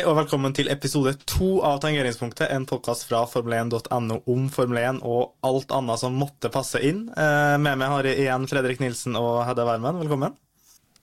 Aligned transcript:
Hei 0.00 0.06
og 0.08 0.14
velkommen 0.16 0.54
til 0.56 0.70
episode 0.72 1.10
to 1.28 1.58
av 1.60 1.82
Tangeringspunktet, 1.82 2.46
en 2.54 2.62
podkast 2.64 3.02
fra 3.04 3.18
formel1.no 3.28 4.14
om 4.32 4.46
Formel 4.48 4.78
1 4.80 5.02
og 5.04 5.34
alt 5.44 5.74
annet 5.76 6.00
som 6.00 6.16
måtte 6.16 6.48
passe 6.48 6.80
inn. 6.88 7.02
Eh, 7.12 7.56
med 7.60 7.76
meg 7.76 7.92
har 7.92 8.08
jeg 8.08 8.22
igjen 8.22 8.46
Fredrik 8.48 8.80
Nilsen 8.80 9.18
og 9.20 9.42
Hedda 9.44 9.66
Wermen. 9.68 10.00
Velkommen. 10.00 10.38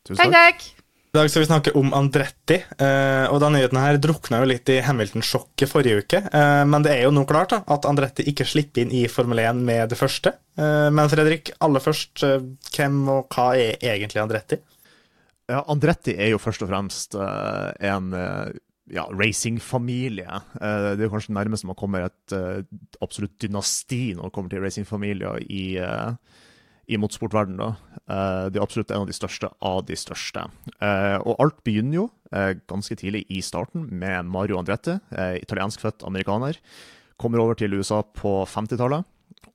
Tusen 0.02 0.18
takk. 0.18 0.34
takk. 0.34 0.66
I 1.14 1.20
dag 1.20 1.30
skal 1.30 1.46
vi 1.46 1.52
snakke 1.52 1.76
om 1.78 1.94
Andretti, 1.94 2.58
eh, 2.58 3.30
og 3.30 3.38
den 3.46 3.60
nyheten 3.60 3.84
her 3.84 4.02
drukna 4.02 4.42
jo 4.42 4.50
litt 4.50 4.74
i 4.74 4.82
Hamilton-sjokket 4.90 5.70
forrige 5.70 6.02
uke. 6.02 6.26
Eh, 6.26 6.66
men 6.66 6.90
det 6.90 6.98
er 6.98 7.06
jo 7.06 7.14
nå 7.14 7.28
klart 7.30 7.54
da, 7.54 7.64
at 7.78 7.86
Andretti 7.86 8.26
ikke 8.34 8.50
slipper 8.50 8.88
inn 8.88 8.98
i 8.98 9.06
Formel 9.14 9.46
1 9.46 9.62
med 9.62 9.94
det 9.94 10.02
første. 10.02 10.34
Men 10.58 11.06
Fredrik, 11.06 11.54
aller 11.62 11.86
først, 11.86 12.26
hvem 12.74 13.04
og 13.14 13.28
hva 13.30 13.52
er 13.62 13.78
egentlig 13.78 14.26
Andretti? 14.26 14.58
Ja, 15.46 15.62
Andretti 15.70 16.18
er 16.18 16.34
jo 16.34 16.42
først 16.42 16.66
og 16.66 16.72
fremst 16.74 17.14
en 17.14 18.10
ja, 18.94 19.06
racingfamilie. 19.12 20.42
Uh, 20.62 20.94
det 20.98 21.06
er 21.06 21.12
kanskje 21.12 21.36
nærmest 21.36 21.68
man 21.68 21.78
kommer 21.80 22.08
et 22.08 22.36
uh, 22.36 22.64
absolutt 23.04 23.36
dynasti 23.42 24.16
når 24.16 24.30
det 24.30 24.36
kommer 24.36 24.54
til 24.54 24.64
racingfamilier 24.64 25.44
i, 25.52 25.66
uh, 25.82 26.14
i 26.88 27.00
motorsportverdenen. 27.00 27.76
Uh, 28.08 28.48
det 28.52 28.60
er 28.60 28.66
absolutt 28.66 28.94
en 28.94 29.04
av 29.04 29.10
de 29.10 29.18
største 29.18 29.52
av 29.60 29.82
de 29.88 29.98
største. 30.00 30.46
og 30.80 31.34
alt 31.44 31.60
begynner 31.68 31.96
jo 32.02 32.06
ganske 32.68 32.96
tidlig 33.00 33.24
i 33.32 33.40
starten 33.42 33.86
med 33.88 34.28
Mario 34.28 34.58
Andretti, 34.60 34.98
italienskfødt 35.42 36.04
amerikaner. 36.04 36.58
Kommer 37.18 37.40
over 37.40 37.56
til 37.56 37.74
USA 37.74 38.02
på 38.04 38.42
50-tallet, 38.46 39.08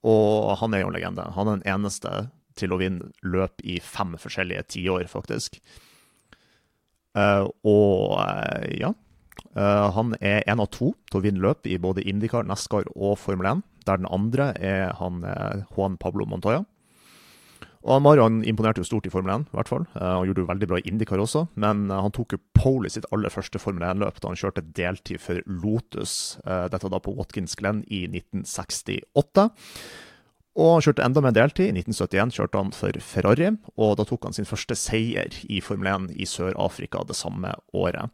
og 0.03 0.57
han 0.57 0.73
er 0.73 0.81
jo 0.81 0.87
en 0.89 0.95
legende. 0.95 1.27
Han 1.35 1.47
er 1.47 1.59
den 1.59 1.69
eneste 1.69 2.13
til 2.57 2.73
å 2.73 2.79
vinne 2.81 3.11
løp 3.21 3.61
i 3.61 3.77
fem 3.77 4.17
forskjellige 4.17 4.65
tiår, 4.73 5.05
faktisk. 5.11 5.61
og 7.13 8.17
ja, 8.73 8.89
Uh, 8.89 9.02
han 9.55 10.15
er 10.19 10.43
én 10.49 10.61
av 10.61 10.69
to 10.73 10.93
til 11.11 11.19
å 11.19 11.23
vinne 11.23 11.43
løp 11.43 11.67
i 11.69 11.79
både 11.81 12.05
Indycar, 12.09 12.45
NASCAR 12.49 12.87
og 12.95 13.17
Formel 13.21 13.49
1. 13.51 13.63
Der 13.87 13.99
den 13.99 14.09
andre 14.09 14.53
er 14.57 14.93
han 14.97 15.25
uh, 15.27 15.65
Juan 15.75 15.97
Pablo 16.01 16.25
Montoya. 16.25 16.63
Og 17.83 17.99
Mario 17.99 18.29
imponerte 18.47 18.79
jo 18.79 18.87
stort 18.87 19.09
i 19.09 19.11
Formel 19.11 19.33
1, 19.33 19.49
i 19.51 19.57
hvert 19.57 19.69
fall. 19.69 19.85
Han 19.97 20.23
gjorde 20.23 20.39
det 20.39 20.47
veldig 20.47 20.69
bra 20.71 20.77
i 20.79 20.85
Indycar 20.87 21.19
også, 21.19 21.41
men 21.59 21.89
han 21.91 22.13
tok 22.15 22.37
jo 22.37 22.39
pole 22.55 22.87
i 22.87 22.93
sitt 22.93 23.09
aller 23.11 23.33
første 23.33 23.59
Formel 23.59 23.83
1-løp 23.89 24.21
da 24.23 24.31
han 24.31 24.39
kjørte 24.39 24.63
deltid 24.77 25.19
for 25.19 25.41
Lotus, 25.51 26.37
dette 26.45 26.91
da 26.93 27.01
på 27.03 27.11
Watkins 27.17 27.57
Glen 27.59 27.83
i 27.91 28.05
1968. 28.07 29.49
Og 30.53 30.75
han 30.75 30.83
kjørte 30.85 31.05
enda 31.05 31.21
med 31.25 31.33
deltid. 31.33 31.71
I 31.71 31.81
1971 31.81 32.35
kjørte 32.37 32.59
han 32.61 32.73
for 32.77 32.97
Ferrari, 33.01 33.53
og 33.73 33.95
da 33.97 34.05
tok 34.05 34.27
han 34.27 34.35
sin 34.37 34.49
første 34.49 34.77
seier 34.77 35.33
i 35.49 35.61
Formel 35.65 35.89
1 35.89 36.11
i 36.13 36.27
Sør-Afrika 36.29 37.01
det 37.09 37.17
samme 37.17 37.55
året. 37.73 38.13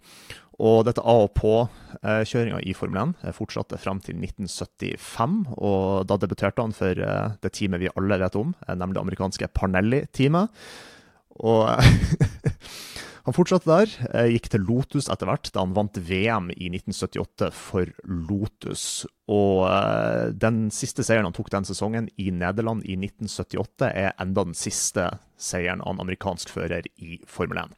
Og 0.59 0.83
dette 0.87 1.03
av 1.07 1.25
og 1.25 1.33
på-kjøringa 1.39 2.59
i 2.67 2.75
Formel 2.75 3.13
1 3.15 3.35
fortsatte 3.35 3.79
frem 3.79 3.99
til 4.03 4.19
1975. 4.19 5.37
og 5.55 6.07
Da 6.07 6.19
debuterte 6.19 6.63
han 6.63 6.75
for 6.75 6.99
eh, 6.99 7.35
det 7.43 7.53
teamet 7.55 7.83
vi 7.83 7.91
alle 7.95 8.19
vet 8.19 8.35
om, 8.39 8.55
eh, 8.67 8.75
nemlig 8.75 8.99
det 8.99 9.03
amerikanske 9.05 9.51
Parnelli-teamet. 9.55 10.51
Og 11.39 11.69
han 13.25 13.35
fortsatte 13.35 13.69
der, 13.69 13.95
eh, 14.13 14.29
gikk 14.35 14.49
til 14.53 14.65
Lotus 14.67 15.09
etter 15.11 15.29
hvert, 15.29 15.51
da 15.53 15.63
han 15.63 15.75
vant 15.77 15.97
VM 15.97 16.51
i 16.55 16.69
1978 16.71 17.51
for 17.55 17.91
Lotus. 18.05 19.05
Og 19.29 19.67
den 20.39 20.69
siste 20.73 21.05
seieren 21.05 21.27
han 21.29 21.35
tok 21.35 21.51
den 21.53 21.67
sesongen, 21.67 22.09
i 22.17 22.31
Nederland 22.31 22.85
i 22.85 22.95
1978, 22.97 23.91
er 23.93 24.15
enda 24.19 24.47
den 24.47 24.57
siste 24.57 25.11
seieren 25.37 25.83
av 25.83 25.93
en 25.93 26.07
amerikansk 26.07 26.49
fører 26.49 26.87
i 26.97 27.19
Formel 27.29 27.61
1. 27.61 27.77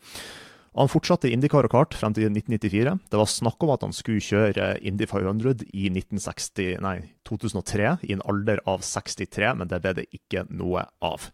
Han 0.79 0.87
fortsatte 0.87 1.27
i 1.27 1.33
IndyCar 1.35 1.67
og 1.67 1.73
kart 1.73 1.95
frem 1.99 2.13
til 2.15 2.29
1994. 2.29 2.93
Det 3.11 3.19
var 3.19 3.27
snakk 3.27 3.63
om 3.65 3.73
at 3.73 3.81
han 3.83 3.95
skulle 3.95 4.23
kjøre 4.23 4.77
Indy 4.87 5.07
500 5.09 5.65
i 5.75 5.89
1960, 5.91 6.77
nei, 6.83 6.95
2003, 7.27 7.97
i 8.07 8.15
en 8.15 8.23
alder 8.23 8.61
av 8.71 8.85
63, 8.87 9.51
men 9.59 9.71
det 9.71 9.81
ble 9.83 9.97
det 9.99 10.07
ikke 10.15 10.45
noe 10.47 10.85
av. 11.03 11.27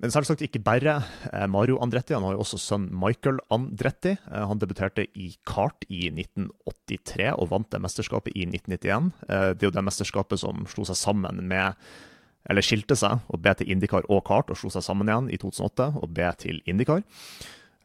Men 0.00 0.12
selvsagt 0.14 0.40
ikke 0.44 0.62
bare 0.64 0.94
eh, 1.28 1.46
Mario 1.50 1.76
Andretti, 1.84 2.14
han 2.16 2.24
har 2.24 2.32
jo 2.32 2.44
også 2.44 2.58
sønn 2.60 2.86
Michael 3.02 3.40
Andretti. 3.52 4.14
Eh, 4.16 4.44
han 4.48 4.60
debuterte 4.60 5.04
i 5.12 5.28
kart 5.48 5.84
i 5.92 6.06
1983 6.08 7.26
og 7.34 7.50
vant 7.50 7.68
det 7.72 7.82
mesterskapet 7.84 8.32
i 8.32 8.46
1991. 8.48 9.10
Eh, 9.28 9.50
det 9.52 9.66
er 9.66 9.68
jo 9.68 9.74
det 9.76 9.84
mesterskapet 9.84 10.40
som 10.40 10.64
slo 10.72 10.86
seg 10.88 10.96
sammen 10.96 11.42
med 11.50 11.76
eller 12.48 12.64
skilte 12.64 12.96
seg 12.96 13.20
og 13.28 13.42
ble 13.44 13.52
til 13.58 13.68
Indikar 13.68 14.06
og 14.08 14.22
kart, 14.24 14.48
og 14.48 14.56
slo 14.56 14.70
seg 14.72 14.86
sammen 14.86 15.10
igjen 15.10 15.28
i 15.28 15.36
2008 15.42 15.90
og 16.00 16.14
ble 16.16 16.30
til 16.40 16.62
Indikar. 16.64 17.04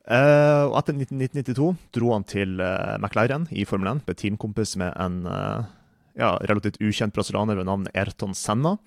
Uh, 0.05 0.69
og 0.69 0.77
etter 0.79 0.95
1992 0.95 1.67
dro 1.97 2.11
han 2.13 2.23
til 2.29 2.53
McLaren 3.01 3.49
i 3.51 3.65
Formel 3.67 3.89
1, 3.97 4.03
ble 4.07 4.15
teamkompis 4.15 4.77
med 4.79 4.93
en 5.01 5.17
ja, 5.25 6.29
relativt 6.47 6.79
ukjent 6.79 7.11
brasilianer 7.17 7.59
ved 7.59 7.67
navn 7.67 7.89
Ayrton 7.91 8.37
Senna. 8.37 8.77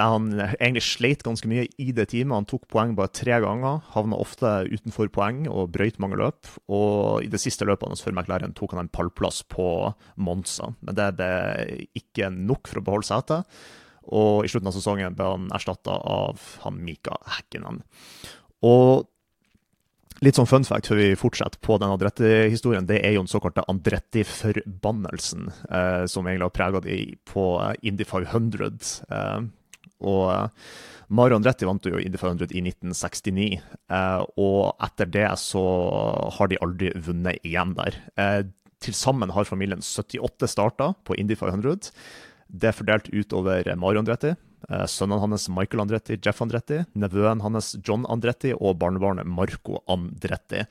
Der 0.00 0.08
han 0.14 0.30
egentlig 0.40 0.84
sleit 0.86 1.24
ganske 1.26 1.48
mye 1.50 1.66
i 1.76 1.90
det 1.92 2.08
teamet. 2.12 2.34
Han 2.34 2.48
tok 2.48 2.64
poeng 2.72 2.94
bare 2.96 3.12
tre 3.12 3.36
ganger, 3.44 3.82
havna 3.92 4.16
ofte 4.16 4.54
utenfor 4.72 5.10
poeng 5.12 5.44
og 5.50 5.74
brøyt 5.74 6.00
mange 6.00 6.16
løp. 6.20 6.48
Og 6.72 7.26
i 7.26 7.30
det 7.32 7.42
siste 7.42 7.68
løpet 7.68 7.90
hans 7.90 8.04
før 8.04 8.16
McLaren 8.16 8.56
tok 8.56 8.72
han 8.72 8.86
en 8.86 8.92
pallplass 8.92 9.42
på 9.52 9.66
Monza. 10.16 10.72
Men 10.80 10.96
det 10.96 11.10
ble 11.20 11.30
ikke 12.00 12.32
nok 12.32 12.70
for 12.70 12.80
å 12.80 12.86
beholde 12.88 13.10
setet. 13.10 13.62
Og 14.08 14.46
i 14.46 14.50
slutten 14.50 14.72
av 14.72 14.76
sesongen 14.76 15.16
ble 15.18 15.28
han 15.34 15.48
erstatta 15.54 15.94
av 15.94 16.40
han 16.64 16.80
Mika 16.82 17.20
Häkkinen. 17.36 17.82
Og 18.66 19.08
Litt 20.22 20.36
sånn 20.38 20.46
fun 20.46 20.62
fact 20.62 20.86
før 20.86 21.00
vi 21.00 21.06
fortsetter 21.18 21.58
på 21.66 21.80
den 21.82 21.90
Andretti-historien, 21.90 22.84
det 22.86 23.00
er 23.02 23.16
jo 23.16 23.24
den 23.24 23.30
såkalte 23.32 23.64
Andretti-forbannelsen 23.66 25.48
eh, 25.50 26.04
som 26.06 26.28
egentlig 26.28 26.46
har 26.46 26.54
prega 26.54 26.82
de 26.84 26.98
på 27.26 27.46
Indy 27.82 28.06
500. 28.06 28.68
Eh, 29.10 29.40
og 30.02 30.24
eh, 30.34 30.72
Mario 31.12 31.36
Andretti 31.36 31.68
vant 31.68 31.84
jo 31.86 32.00
Indy 32.00 32.18
500 32.20 32.54
i 32.56 32.62
1969, 32.64 33.46
eh, 33.92 34.22
og 34.40 34.72
etter 34.84 35.10
det 35.12 35.28
så 35.42 35.62
har 36.38 36.50
de 36.52 36.60
aldri 36.64 36.92
vunnet 37.08 37.42
igjen 37.46 37.76
der. 37.78 37.98
Eh, 38.16 38.42
Til 38.82 38.96
sammen 38.98 39.30
har 39.30 39.46
familien 39.46 39.78
78 39.78 40.48
starter 40.50 40.96
på 41.06 41.14
Indy 41.14 41.36
500. 41.38 41.92
Det 42.50 42.66
er 42.72 42.74
fordelt 42.74 43.12
utover 43.14 43.68
Mario 43.78 44.02
Andretti, 44.02 44.32
Eh, 44.34 44.51
sønnen 44.88 45.20
hans 45.22 45.48
Michael 45.52 45.82
Andretti, 45.84 46.18
Jeff 46.22 46.42
Andretti, 46.44 46.82
nevøen 46.98 47.42
hans 47.44 47.72
John 47.82 48.06
Andretti 48.10 48.52
og 48.54 48.78
barnebarnet 48.80 49.28
Marco 49.28 49.80
Andretti. 49.90 50.62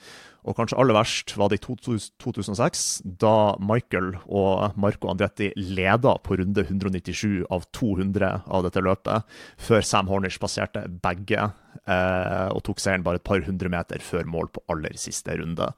Og 0.41 0.57
kanskje 0.57 0.77
aller 0.81 0.97
verst 0.97 1.35
var 1.37 1.51
det 1.51 1.59
i 1.59 1.63
2006, 1.63 2.85
da 3.21 3.53
Michael 3.61 4.15
og 4.25 4.77
Marco 4.81 5.11
Andretti 5.11 5.51
leda 5.57 6.15
på 6.25 6.39
runde 6.39 6.65
197 6.65 7.43
av 7.53 7.67
200 7.77 8.31
av 8.47 8.65
dette 8.65 8.81
løpet, 8.81 9.27
før 9.61 9.85
Sam 9.85 10.09
Hornish 10.09 10.41
passerte 10.41 10.87
begge 11.03 11.43
eh, 11.45 12.47
og 12.49 12.63
tok 12.65 12.81
seieren 12.81 13.05
bare 13.05 13.21
et 13.21 13.27
par 13.27 13.45
hundre 13.45 13.69
meter 13.69 14.01
før 14.01 14.25
mål 14.25 14.49
på 14.55 14.65
aller 14.73 14.97
siste 14.97 15.37
runde. 15.37 15.69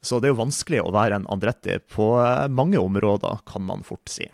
Så 0.00 0.20
det 0.20 0.30
er 0.30 0.36
jo 0.36 0.44
vanskelig 0.44 0.80
å 0.84 0.94
være 0.94 1.18
en 1.18 1.28
Andretti 1.28 1.76
på 1.92 2.14
eh, 2.22 2.46
mange 2.48 2.80
områder, 2.80 3.42
kan 3.50 3.66
man 3.68 3.84
fort 3.84 4.08
si. 4.08 4.30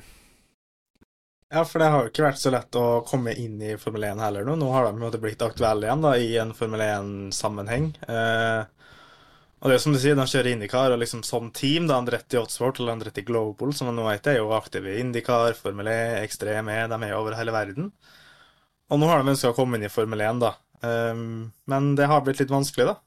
Ja, 1.55 1.63
for 1.65 1.79
det 1.79 1.87
har 1.87 2.03
jo 2.03 2.11
ikke 2.11 2.25
vært 2.25 2.39
så 2.43 2.51
lett 2.51 2.75
å 2.75 3.05
komme 3.07 3.31
inn 3.39 3.61
i 3.63 3.77
Formel 3.79 4.09
1 4.09 4.23
heller 4.25 4.47
nå. 4.49 4.57
Nå 4.59 4.73
har 4.75 4.89
de 4.91 5.21
blitt 5.23 5.43
aktuelle 5.45 5.87
igjen 5.87 6.01
da, 6.03 6.11
i 6.19 6.33
en 6.43 6.51
Formel 6.57 6.83
1-sammenheng. 6.83 7.93
Eh, 8.11 8.89
og 9.61 9.71
det 9.71 9.77
er 9.77 9.85
som 9.85 9.95
du 9.95 10.01
sier, 10.03 10.19
de 10.19 10.27
kjører 10.27 10.51
Indycar, 10.51 10.91
og 10.91 10.99
liksom 10.99 11.23
som 11.23 11.53
team, 11.55 11.87
da, 11.87 12.01
Andretti 12.03 12.41
Hotsport 12.41 12.81
eller 12.81 12.97
Andretti 12.97 13.23
Global, 13.29 13.71
som 13.71 13.93
nå 13.95 14.09
heter, 14.09 14.35
er 14.35 14.43
jo 14.43 14.51
aktive 14.57 14.97
i 14.97 14.99
Indycar, 15.05 15.55
Formel 15.61 15.93
E, 15.95 15.97
Extreme 16.25 16.75
E, 16.75 16.89
de 16.91 16.99
er 16.99 17.15
jo 17.15 17.23
over 17.23 17.39
hele 17.39 17.55
verden. 17.55 17.93
Og 18.91 18.99
nå 18.99 19.13
har 19.13 19.23
de 19.23 19.37
ønska 19.37 19.55
å 19.55 19.57
komme 19.61 19.79
inn 19.79 19.87
i 19.87 19.95
Formel 19.95 20.27
1, 20.27 20.43
da. 20.43 20.57
Eh, 20.83 21.23
men 21.71 21.91
det 21.95 22.11
har 22.11 22.27
blitt 22.27 22.43
litt 22.43 22.51
vanskelig, 22.51 22.91
da. 22.91 22.99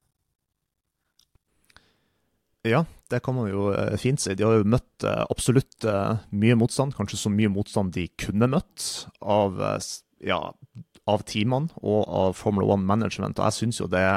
Ja, 2.67 2.83
det 3.11 3.21
kan 3.25 3.35
man 3.37 3.49
jo 3.49 3.69
eh, 3.73 3.95
fint 3.99 4.21
si. 4.21 4.35
De 4.35 4.45
har 4.45 4.59
jo 4.59 4.67
møtt 4.67 5.05
eh, 5.07 5.23
absolutt 5.31 5.87
eh, 5.87 6.23
mye 6.35 6.57
motstand, 6.59 6.95
kanskje 6.97 7.19
så 7.21 7.31
mye 7.33 7.51
motstand 7.51 7.93
de 7.95 8.07
kunne 8.19 8.49
møtt 8.51 8.87
av, 9.21 9.61
ja, 10.23 10.39
av 11.07 11.27
teamene 11.29 11.71
og 11.81 12.01
av 12.05 12.39
Formula 12.39 12.75
One 12.75 12.87
Management. 12.87 13.39
Og 13.39 13.47
jeg 13.47 13.61
syns 13.61 13.83
jo 13.83 13.91
det 13.91 14.07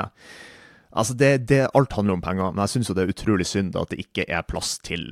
Altså, 0.91 1.15
det, 1.15 1.45
det, 1.47 1.69
Alt 1.79 1.93
handler 1.95 2.17
om 2.17 2.23
penger, 2.25 2.49
men 2.51 2.65
jeg 2.65 2.73
syns 2.73 2.89
det 2.91 3.05
er 3.05 3.13
utrolig 3.13 3.45
synd 3.47 3.77
at 3.79 3.93
det 3.93 4.01
ikke 4.03 4.25
er 4.27 4.43
plass 4.43 4.73
til, 4.83 5.05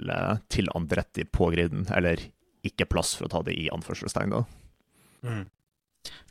til 0.50 0.66
Andretti 0.74 1.22
på 1.22 1.52
griden. 1.54 1.84
Eller 1.94 2.18
ikke 2.66 2.88
plass, 2.90 3.12
for 3.14 3.28
å 3.28 3.30
ta 3.30 3.44
det 3.46 3.54
i 3.54 3.68
anførselstegn, 3.70 4.34
da. 4.34 4.42
Mm 5.22 5.44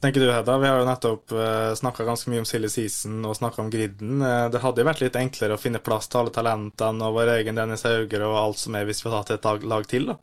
tenker 0.02 0.24
du, 0.24 0.32
Hedda? 0.32 0.58
Vi 0.58 0.68
har 0.68 0.80
jo 0.80 0.88
nettopp 0.88 1.32
eh, 1.32 1.74
snakka 1.80 2.06
ganske 2.08 2.32
mye 2.32 2.44
om 2.44 2.48
silly 2.50 2.70
season 2.70 3.20
og 3.26 3.36
snakka 3.40 3.64
om 3.64 3.72
griden. 3.74 4.22
Uh, 4.22 4.48
det 4.54 4.62
hadde 4.64 4.84
jo 4.84 4.88
vært 4.88 5.04
litt 5.04 5.20
enklere 5.20 5.58
å 5.58 5.62
finne 5.62 5.84
plass 5.84 6.10
til 6.12 6.22
alle 6.22 6.34
talentene 6.36 7.10
og 7.10 7.18
vår 7.18 7.34
egen 7.40 7.60
Dennis 7.60 7.86
Hauger 7.88 8.26
og 8.28 8.40
alt 8.40 8.62
som 8.62 8.78
er, 8.78 8.88
hvis 8.88 9.04
vi 9.04 9.10
hadde 9.10 9.22
hatt 9.24 9.36
et 9.38 9.68
lag 9.68 9.90
til, 9.90 10.12
da. 10.12 10.18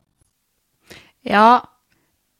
Ja, 1.25 1.47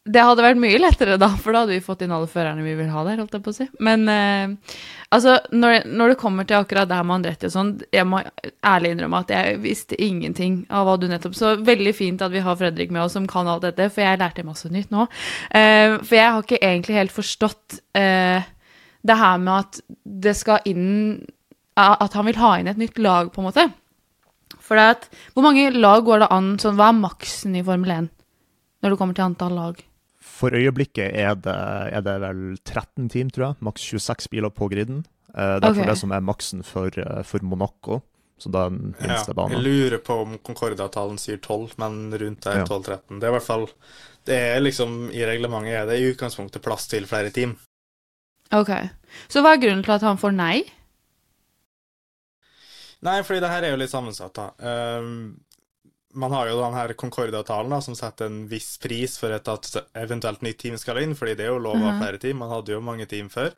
Det 0.05 0.21
hadde 0.21 0.43
vært 0.45 0.59
mye 0.61 0.77
lettere 0.77 1.15
da, 1.17 1.31
for 1.41 1.55
da 1.55 1.63
hadde 1.63 1.73
vi 1.73 1.81
fått 1.81 2.03
inn 2.05 2.11
alle 2.13 2.27
førerne 2.29 2.61
vi 2.61 2.75
vil 2.77 2.91
ha 2.93 3.01
der, 3.07 3.17
holdt 3.17 3.33
jeg 3.33 3.41
på 3.41 3.49
å 3.49 3.55
si. 3.57 3.65
Men 3.81 4.03
eh, 4.11 4.75
altså, 5.09 5.39
når, 5.49 5.87
når 5.89 6.11
det 6.11 6.17
kommer 6.21 6.45
til 6.45 6.59
akkurat 6.59 6.91
det 6.91 6.99
her 6.99 7.07
med 7.09 7.15
Andretti 7.15 7.47
og 7.49 7.53
sånn, 7.55 7.71
jeg 7.89 8.05
må 8.05 8.19
ærlig 8.69 8.91
innrømme 8.93 9.23
at 9.25 9.33
jeg 9.33 9.55
visste 9.63 9.97
ingenting 9.97 10.59
av 10.69 10.85
hva 10.85 10.93
du 11.01 11.07
nettopp 11.09 11.33
Så 11.39 11.55
veldig 11.65 11.93
fint 11.97 12.21
at 12.21 12.33
vi 12.35 12.43
har 12.45 12.59
Fredrik 12.59 12.93
med 12.93 13.01
oss 13.01 13.15
som 13.17 13.25
kan 13.29 13.49
alt 13.49 13.65
dette, 13.65 13.87
for 13.95 14.05
jeg 14.05 14.21
lærte 14.21 14.45
masse 14.45 14.69
nytt 14.69 14.93
nå. 14.93 15.07
Eh, 15.57 15.95
for 16.03 16.19
jeg 16.19 16.35
har 16.35 16.45
ikke 16.45 16.61
egentlig 16.61 16.99
helt 16.99 17.15
forstått 17.15 17.79
eh, 17.97 18.45
det 19.09 19.17
her 19.23 19.41
med 19.41 19.55
at 19.55 19.81
det 20.05 20.35
skal 20.37 20.69
inn 20.69 21.25
At 21.75 22.13
han 22.15 22.29
vil 22.29 22.37
ha 22.39 22.53
inn 22.59 22.69
et 22.69 22.77
nytt 22.79 23.01
lag, 23.01 23.33
på 23.33 23.41
en 23.41 23.49
måte. 23.49 23.65
For 24.61 24.77
det 24.77 24.85
at 24.93 25.09
Hvor 25.33 25.49
mange 25.49 25.65
lag 25.73 26.05
går 26.05 26.23
det 26.23 26.31
an 26.31 26.53
sånn, 26.61 26.77
Hva 26.77 26.93
er 26.93 27.01
maksen 27.01 27.57
i 27.57 27.65
Formel 27.65 27.97
1 27.97 28.13
når 28.85 28.93
det 28.93 29.01
kommer 29.01 29.17
til 29.17 29.25
antall 29.25 29.57
lag? 29.57 29.85
For 30.35 30.55
øyeblikket 30.55 31.15
er 31.15 31.37
det, 31.39 31.53
er 31.95 32.03
det 32.03 32.15
vel 32.23 32.41
13 32.59 33.07
team, 33.13 33.29
tror 33.31 33.45
jeg. 33.47 33.59
Maks 33.63 33.85
26 33.87 34.27
biler 34.33 34.51
på 34.51 34.67
griden. 34.71 35.05
Uh, 35.31 35.57
det 35.59 35.69
er 35.69 35.71
okay. 35.71 35.87
det 35.87 35.97
som 35.99 36.11
er 36.15 36.23
maksen 36.23 36.63
for, 36.63 36.91
eh, 36.99 37.21
for 37.27 37.43
Monaco, 37.43 38.01
som 38.39 38.51
da 38.55 38.65
er 38.65 38.73
den 38.75 38.95
Ja, 39.03 39.19
banen. 39.35 39.51
jeg 39.55 39.63
lurer 39.63 40.03
på 40.03 40.17
om 40.23 40.37
Concorde-avtalen 40.39 41.17
sier 41.19 41.39
12, 41.39 41.75
men 41.79 42.11
rundt 42.19 42.43
der 42.43 42.61
Ja. 42.61 42.65
12-13. 42.65 43.19
Det 43.19 43.23
er 43.23 43.33
i 43.33 43.37
hvert 43.37 43.47
fall 43.47 43.67
Det 44.25 44.35
er 44.35 44.59
liksom 44.59 45.11
I 45.13 45.21
reglementet 45.27 45.73
er 45.73 45.85
det 45.85 45.99
i 45.99 46.07
utgangspunktet 46.11 46.63
plass 46.63 46.87
til 46.87 47.05
flere 47.05 47.29
team. 47.29 47.57
Ok. 48.51 48.71
Så 49.29 49.41
hva 49.41 49.53
er 49.53 49.61
grunnen 49.61 49.83
til 49.83 49.91
at 49.91 50.01
han 50.01 50.17
får 50.17 50.33
nei? 50.33 50.63
Nei, 53.05 53.21
fordi 53.21 53.39
det 53.39 53.51
her 53.51 53.63
er 53.63 53.75
jo 53.75 53.77
litt 53.77 53.91
sammensatt, 53.91 54.33
da. 54.33 54.49
Ehm, 54.59 55.37
man 56.15 56.31
har 56.31 56.47
jo 56.49 56.57
den 56.61 56.73
her 56.73 56.93
Concorde-avtalen 56.97 57.81
som 57.83 57.95
setter 57.97 58.25
en 58.31 58.47
viss 58.47 58.77
pris 58.81 59.17
for 59.19 59.33
et 59.35 59.47
at 59.51 59.69
eventuelt 59.95 60.41
nytt 60.45 60.57
team 60.63 60.77
skal 60.81 61.01
inn, 61.03 61.15
fordi 61.15 61.35
det 61.35 61.45
er 61.45 61.53
jo 61.53 61.59
lov 61.59 61.75
av 61.75 61.93
Mhm. 61.93 62.01
flere 62.01 62.17
team. 62.21 62.37
Man 62.37 62.49
hadde 62.49 62.71
jo 62.73 62.81
mange 62.81 63.05
team 63.07 63.29
før. 63.29 63.53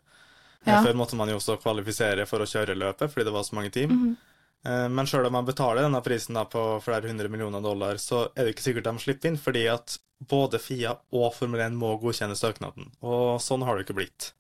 Ja. 0.65 0.83
Før 0.83 0.94
måtte 1.00 1.15
man 1.15 1.30
jo 1.30 1.38
også 1.38 1.59
kvalifisere 1.62 2.25
for 2.27 2.39
å 2.39 2.50
kjøre 2.50 2.75
løpet, 2.75 3.12
fordi 3.13 3.24
det 3.25 3.33
var 3.33 3.44
så 3.44 3.54
mange 3.56 3.71
team. 3.71 3.89
Mm 3.89 4.01
-hmm. 4.07 4.89
Men 4.92 5.06
sjøl 5.06 5.25
om 5.25 5.31
man 5.33 5.45
betaler 5.45 5.81
denne 5.81 6.01
prisen 6.04 6.36
på 6.36 6.81
flere 6.83 7.07
hundre 7.07 7.30
millioner 7.30 7.62
dollar, 7.62 7.94
så 7.95 8.27
er 8.36 8.44
det 8.44 8.56
ikke 8.56 8.63
sikkert 8.74 8.83
de 8.83 9.00
slipper 9.00 9.27
inn, 9.30 9.38
fordi 9.38 9.68
at 9.71 9.98
både 10.27 10.60
FIA 10.60 10.98
og 11.13 11.33
Formel 11.36 11.62
1 11.62 11.74
må 11.77 12.01
godkjenne 12.01 12.36
søknaden. 12.36 12.92
Og 13.01 13.39
sånn 13.39 13.63
har 13.63 13.77
det 13.77 13.86
ikke 13.86 13.95
blitt. 13.95 14.31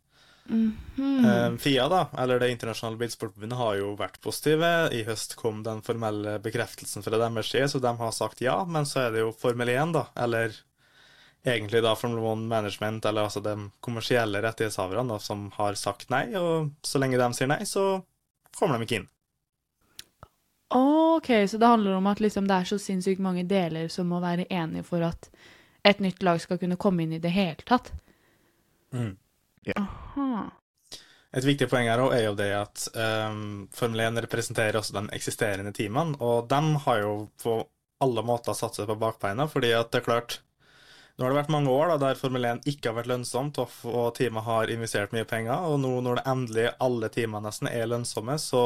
Mhm. 0.49 0.77
-hmm. 0.95 1.57
FIA, 1.57 1.89
da, 1.89 2.07
eller 2.17 2.39
Det 2.39 2.51
internasjonale 2.51 2.97
bilsportforbundet, 2.97 3.57
har 3.57 3.75
jo 3.75 3.95
vært 3.95 4.21
positive. 4.21 4.89
I 4.91 5.03
høst 5.03 5.35
kom 5.35 5.63
den 5.63 5.81
formelle 5.81 6.39
bekreftelsen 6.39 7.03
fra 7.03 7.17
deres 7.17 7.51
side, 7.51 7.69
så 7.69 7.79
de 7.79 7.97
har 7.97 8.11
sagt 8.11 8.41
ja. 8.41 8.65
Men 8.65 8.85
så 8.85 8.99
er 8.99 9.11
det 9.11 9.19
jo 9.19 9.31
Formel 9.31 9.69
1, 9.69 9.93
da, 9.93 10.05
eller 10.15 10.55
egentlig 11.45 11.83
da 11.83 11.95
Formel 11.95 12.23
1 12.23 12.47
Management, 12.47 13.05
eller 13.05 13.23
altså 13.23 13.39
de 13.43 13.69
kommersielle 13.79 14.41
rettighetshaverne, 14.41 15.07
da, 15.13 15.19
som 15.19 15.51
har 15.55 15.73
sagt 15.73 16.09
nei. 16.09 16.35
Og 16.35 16.71
så 16.83 16.99
lenge 16.99 17.17
de 17.17 17.33
sier 17.33 17.47
nei, 17.47 17.63
så 17.65 18.03
kommer 18.57 18.77
de 18.77 18.87
ikke 18.87 19.01
inn. 19.01 19.07
Ok, 20.69 21.29
så 21.47 21.57
det 21.57 21.67
handler 21.67 21.91
om 21.91 22.07
at 22.07 22.19
liksom 22.19 22.47
det 22.47 22.55
er 22.55 22.67
så 22.67 22.77
sinnssykt 22.77 23.21
mange 23.23 23.45
deler 23.47 23.87
som 23.87 24.09
må 24.11 24.19
være 24.19 24.49
enige 24.51 24.83
for 24.83 25.01
at 25.01 25.29
et 25.87 26.01
nytt 26.03 26.23
lag 26.23 26.41
skal 26.43 26.59
kunne 26.59 26.75
komme 26.75 27.05
inn 27.05 27.13
i 27.15 27.21
det 27.23 27.31
hele 27.31 27.63
tatt. 27.63 27.93
Aha. 29.75 30.45
Et 31.37 31.43
viktig 31.43 31.67
poeng 31.69 31.89
her 31.89 32.01
er 32.15 32.23
jo 32.23 32.35
det 32.39 32.51
at 32.55 32.87
um, 32.95 33.67
Formel 33.75 34.05
1 34.07 34.21
representerer 34.25 34.79
også 34.79 34.95
de 34.95 35.03
eksisterende 35.17 35.73
teamene, 35.75 36.15
og 36.23 36.47
de 36.49 36.61
har 36.85 37.01
jo 37.03 37.15
på 37.41 37.59
alle 38.03 38.23
måter 38.25 38.55
satt 38.55 38.77
seg 38.77 38.87
på 38.87 38.97
bakbeina, 39.01 39.47
fordi 39.51 39.73
at 39.75 39.91
det 39.91 40.03
er 40.03 40.11
klart 40.11 40.41
Nå 41.17 41.25
har 41.25 41.31
det 41.33 41.39
vært 41.39 41.49
mange 41.49 41.71
år 41.73 41.87
da, 41.89 41.95
der 41.97 42.19
Formel 42.19 42.43
1 42.45 42.67
ikke 42.69 42.91
har 42.91 42.99
vært 42.99 43.09
lønnsomt, 43.09 43.57
og, 43.57 43.71
og 43.89 44.11
teamet 44.13 44.45
har 44.45 44.69
investert 44.69 45.15
mye 45.17 45.25
penger, 45.25 45.65
og 45.65 45.79
nå 45.81 45.95
når 46.05 46.19
det 46.19 46.25
endelig 46.29 46.65
alle 46.85 47.09
teamene 47.09 47.49
nesten 47.49 47.69
er 47.71 47.89
lønnsomme, 47.89 48.35
så 48.37 48.61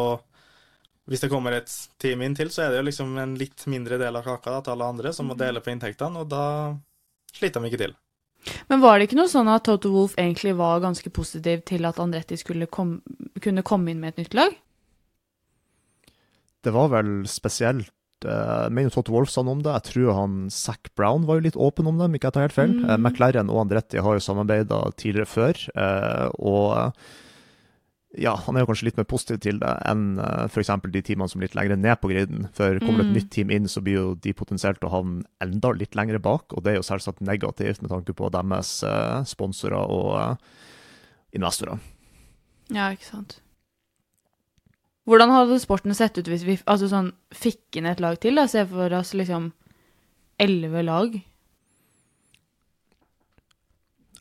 hvis 1.07 1.23
det 1.23 1.29
kommer 1.31 1.55
et 1.55 1.71
team 2.03 2.25
inn 2.25 2.35
til, 2.35 2.51
så 2.51 2.65
er 2.65 2.73
det 2.73 2.81
jo 2.81 2.89
liksom 2.89 3.15
en 3.23 3.37
litt 3.39 3.63
mindre 3.71 3.95
del 4.01 4.19
av 4.19 4.27
kaka 4.27 4.57
da, 4.57 4.59
til 4.65 4.75
alle 4.75 4.89
andre 4.93 5.13
som 5.15 5.31
må 5.31 5.39
dele 5.39 5.63
på 5.63 5.71
inntektene, 5.71 6.25
og 6.25 6.27
da 6.31 6.43
sliter 7.31 7.63
de 7.63 7.71
ikke 7.71 7.81
til. 7.85 7.95
Men 8.71 8.81
var 8.81 8.97
det 8.97 9.07
ikke 9.07 9.19
noe 9.19 9.31
sånn 9.31 9.49
at 9.51 9.65
Toto 9.67 9.91
Wolff 9.93 10.17
egentlig 10.19 10.55
var 10.59 10.81
ganske 10.83 11.11
positiv 11.13 11.63
til 11.69 11.85
at 11.87 11.99
Andretti 12.01 12.37
skulle 12.39 12.69
kom, 12.71 12.99
kunne 13.43 13.65
komme 13.67 13.93
inn 13.93 14.01
med 14.01 14.15
et 14.15 14.23
nytt 14.23 14.37
lag? 14.37 14.55
Det 16.61 16.73
var 16.73 16.91
vel 16.93 17.23
spesielt 17.29 17.89
eh, 18.25 18.57
Jeg 18.67 18.73
mener 18.77 18.93
Toto 18.93 19.13
Wolff 19.15 19.33
sa 19.33 19.43
noe 19.45 19.57
om 19.57 19.63
det. 19.65 19.73
Jeg 19.79 19.87
tror 19.91 20.13
han 20.17 20.37
Zac 20.53 20.91
Brown 20.97 21.25
var 21.29 21.39
jo 21.39 21.47
litt 21.47 21.57
åpen 21.57 21.89
om 21.89 21.97
det, 21.97 22.09
om 22.09 22.17
ikke 22.17 22.29
jeg 22.29 22.37
tar 22.37 22.47
helt 22.47 22.57
feil. 22.57 22.75
Mm. 22.77 22.85
Eh, 22.85 22.99
McLaren 22.99 23.51
og 23.53 23.65
Andretti 23.65 24.01
har 24.01 24.17
jo 24.17 24.25
samarbeida 24.25 24.83
tidligere 24.93 25.29
før, 25.29 25.65
eh, 25.73 26.27
og 26.37 26.95
ja, 28.19 28.33
han 28.35 28.57
er 28.57 28.65
jo 28.65 28.67
kanskje 28.67 28.89
litt 28.89 28.97
mer 28.99 29.05
positiv 29.07 29.37
til 29.39 29.59
det 29.61 29.69
enn 29.87 30.17
uh, 30.19 30.47
f.eks. 30.51 30.67
de 30.91 31.01
teamene 31.01 31.29
som 31.31 31.39
er 31.39 31.45
litt 31.47 31.55
lenger 31.55 31.77
ned 31.79 31.99
på 32.01 32.09
griden. 32.11 32.49
For 32.57 32.79
kommer 32.83 33.03
det 33.03 33.07
Mm. 33.07 33.11
et 33.15 33.17
nytt 33.21 33.29
team 33.31 33.51
inn, 33.55 33.67
så 33.71 33.79
blir 33.81 33.95
jo 33.95 34.15
de 34.15 34.33
potensielt 34.33 34.83
å 34.83 34.91
havne 34.91 35.23
enda 35.39 35.71
litt 35.71 35.95
lenger 35.95 36.19
bak, 36.19 36.51
og 36.51 36.63
det 36.65 36.73
er 36.73 36.75
jo 36.81 36.87
selvsagt 36.89 37.21
negativt 37.21 37.81
med 37.81 37.89
tanke 37.93 38.13
på 38.13 38.27
deres 38.33 38.83
eh, 38.83 39.23
sponsorer 39.23 39.79
og 39.87 40.11
eh, 40.19 40.35
investorer. 41.39 41.79
Ja, 42.69 42.89
ikke 42.91 43.07
sant. 43.07 43.37
Hvordan 45.07 45.31
hadde 45.33 45.57
sporten 45.59 45.95
sett 45.97 46.17
ut 46.19 46.27
hvis 46.29 46.43
vi 46.45 46.59
altså 46.69 46.87
sånn, 46.91 47.13
fikk 47.33 47.79
inn 47.79 47.87
et 47.89 47.99
lag 48.03 48.19
til? 48.21 48.35
da? 48.37 48.45
Se 48.47 48.65
for 48.69 48.91
oss 48.93 49.15
liksom 49.17 49.53
elleve 50.39 50.83
lag. 50.85 51.15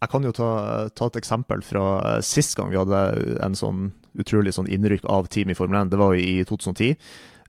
Jeg 0.00 0.12
kan 0.12 0.24
jo 0.24 0.32
ta, 0.32 0.50
ta 0.96 1.10
et 1.10 1.18
eksempel 1.20 1.64
fra 1.64 1.86
eh, 2.00 2.20
sist 2.24 2.56
gang 2.56 2.70
vi 2.72 2.78
hadde 2.80 3.00
en 3.44 3.56
sånn 3.58 3.90
utrolig 4.20 4.54
sånn 4.56 4.70
innrykk 4.70 5.04
av 5.12 5.28
team 5.32 5.52
i 5.52 5.56
Formel 5.56 5.82
1. 5.84 5.92
Det 5.92 6.00
var 6.00 6.16
jo 6.16 6.24
i 6.24 6.40
2010. 6.48 6.96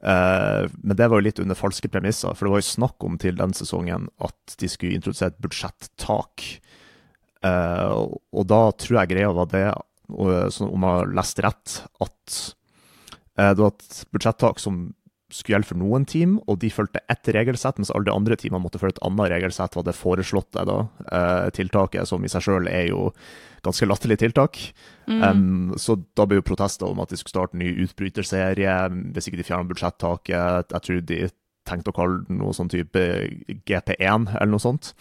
Eh, 0.02 0.66
men 0.82 0.98
det 0.98 1.08
var 1.08 1.22
jo 1.22 1.28
litt 1.28 1.42
under 1.42 1.58
falske 1.58 1.90
premisser, 1.92 2.34
for 2.34 2.48
det 2.48 2.56
var 2.56 2.64
jo 2.64 2.70
snakk 2.72 3.06
om 3.06 3.18
til 3.22 3.38
den 3.38 3.54
sesongen 3.58 4.10
at 4.26 4.56
de 4.62 4.70
skulle 4.72 4.98
introdusere 4.98 5.34
et 5.34 5.42
budsjettak. 5.44 6.48
Eh, 7.46 7.92
og, 7.94 8.42
da 8.50 8.64
tror 8.78 9.02
jeg 9.02 9.14
greia 9.14 9.34
var 9.36 9.50
det, 9.54 9.68
og, 10.12 10.34
sånn, 10.54 10.74
om 10.74 10.88
jeg 10.88 11.02
har 11.02 11.14
lest 11.22 11.44
rett, 11.46 11.78
at 12.04 12.40
eh, 13.38 13.54
det 13.54 13.62
var 13.62 13.76
et 13.76 14.02
budsjettak 14.12 14.62
som 14.62 14.84
skulle 15.32 15.56
gjelde 15.56 15.70
for 15.72 15.80
noen 15.80 16.06
team, 16.08 16.38
og 16.48 16.60
de 16.62 16.72
fulgte 16.74 17.02
ett 17.12 17.30
regelsett, 17.34 17.80
mens 17.80 17.92
alle 17.94 18.08
de 18.08 18.14
andre 18.16 18.38
teamene 18.40 18.64
måtte 18.64 18.82
følge 18.82 18.98
et 18.98 19.06
annet 19.08 19.32
regelsett, 19.34 19.78
var 19.78 19.88
det 19.88 19.98
foreslåtte 19.98 20.66
da, 20.68 20.78
eh, 21.12 21.50
tiltaket, 21.56 22.08
som 22.10 22.24
i 22.24 22.32
seg 22.32 22.46
sjøl 22.46 22.70
er 22.72 22.90
jo 22.90 23.10
ganske 23.66 23.86
latterlig 23.86 24.18
tiltak. 24.22 24.60
Mm. 25.08 25.22
Um, 25.22 25.76
så 25.78 25.98
da 26.18 26.26
ble 26.26 26.40
jo 26.40 26.48
protester 26.48 26.90
om 26.90 27.02
at 27.04 27.12
de 27.12 27.20
skulle 27.20 27.36
starte 27.36 27.58
en 27.58 27.64
ny 27.64 27.70
utbryterserie, 27.86 28.74
hvis 29.14 29.30
ikke 29.30 29.42
de 29.42 29.46
fjerna 29.46 29.70
budsjettaket. 29.70 30.74
Jeg 30.74 30.88
tror 30.88 31.06
de 31.06 31.22
tenkte 31.70 31.94
å 31.94 31.96
kalle 31.96 32.24
det 32.26 32.40
noe 32.40 32.56
sånn 32.58 32.72
type 32.74 33.06
GP1 33.70 34.32
eller 34.34 34.52
noe 34.52 34.64
sånt. 34.64 34.96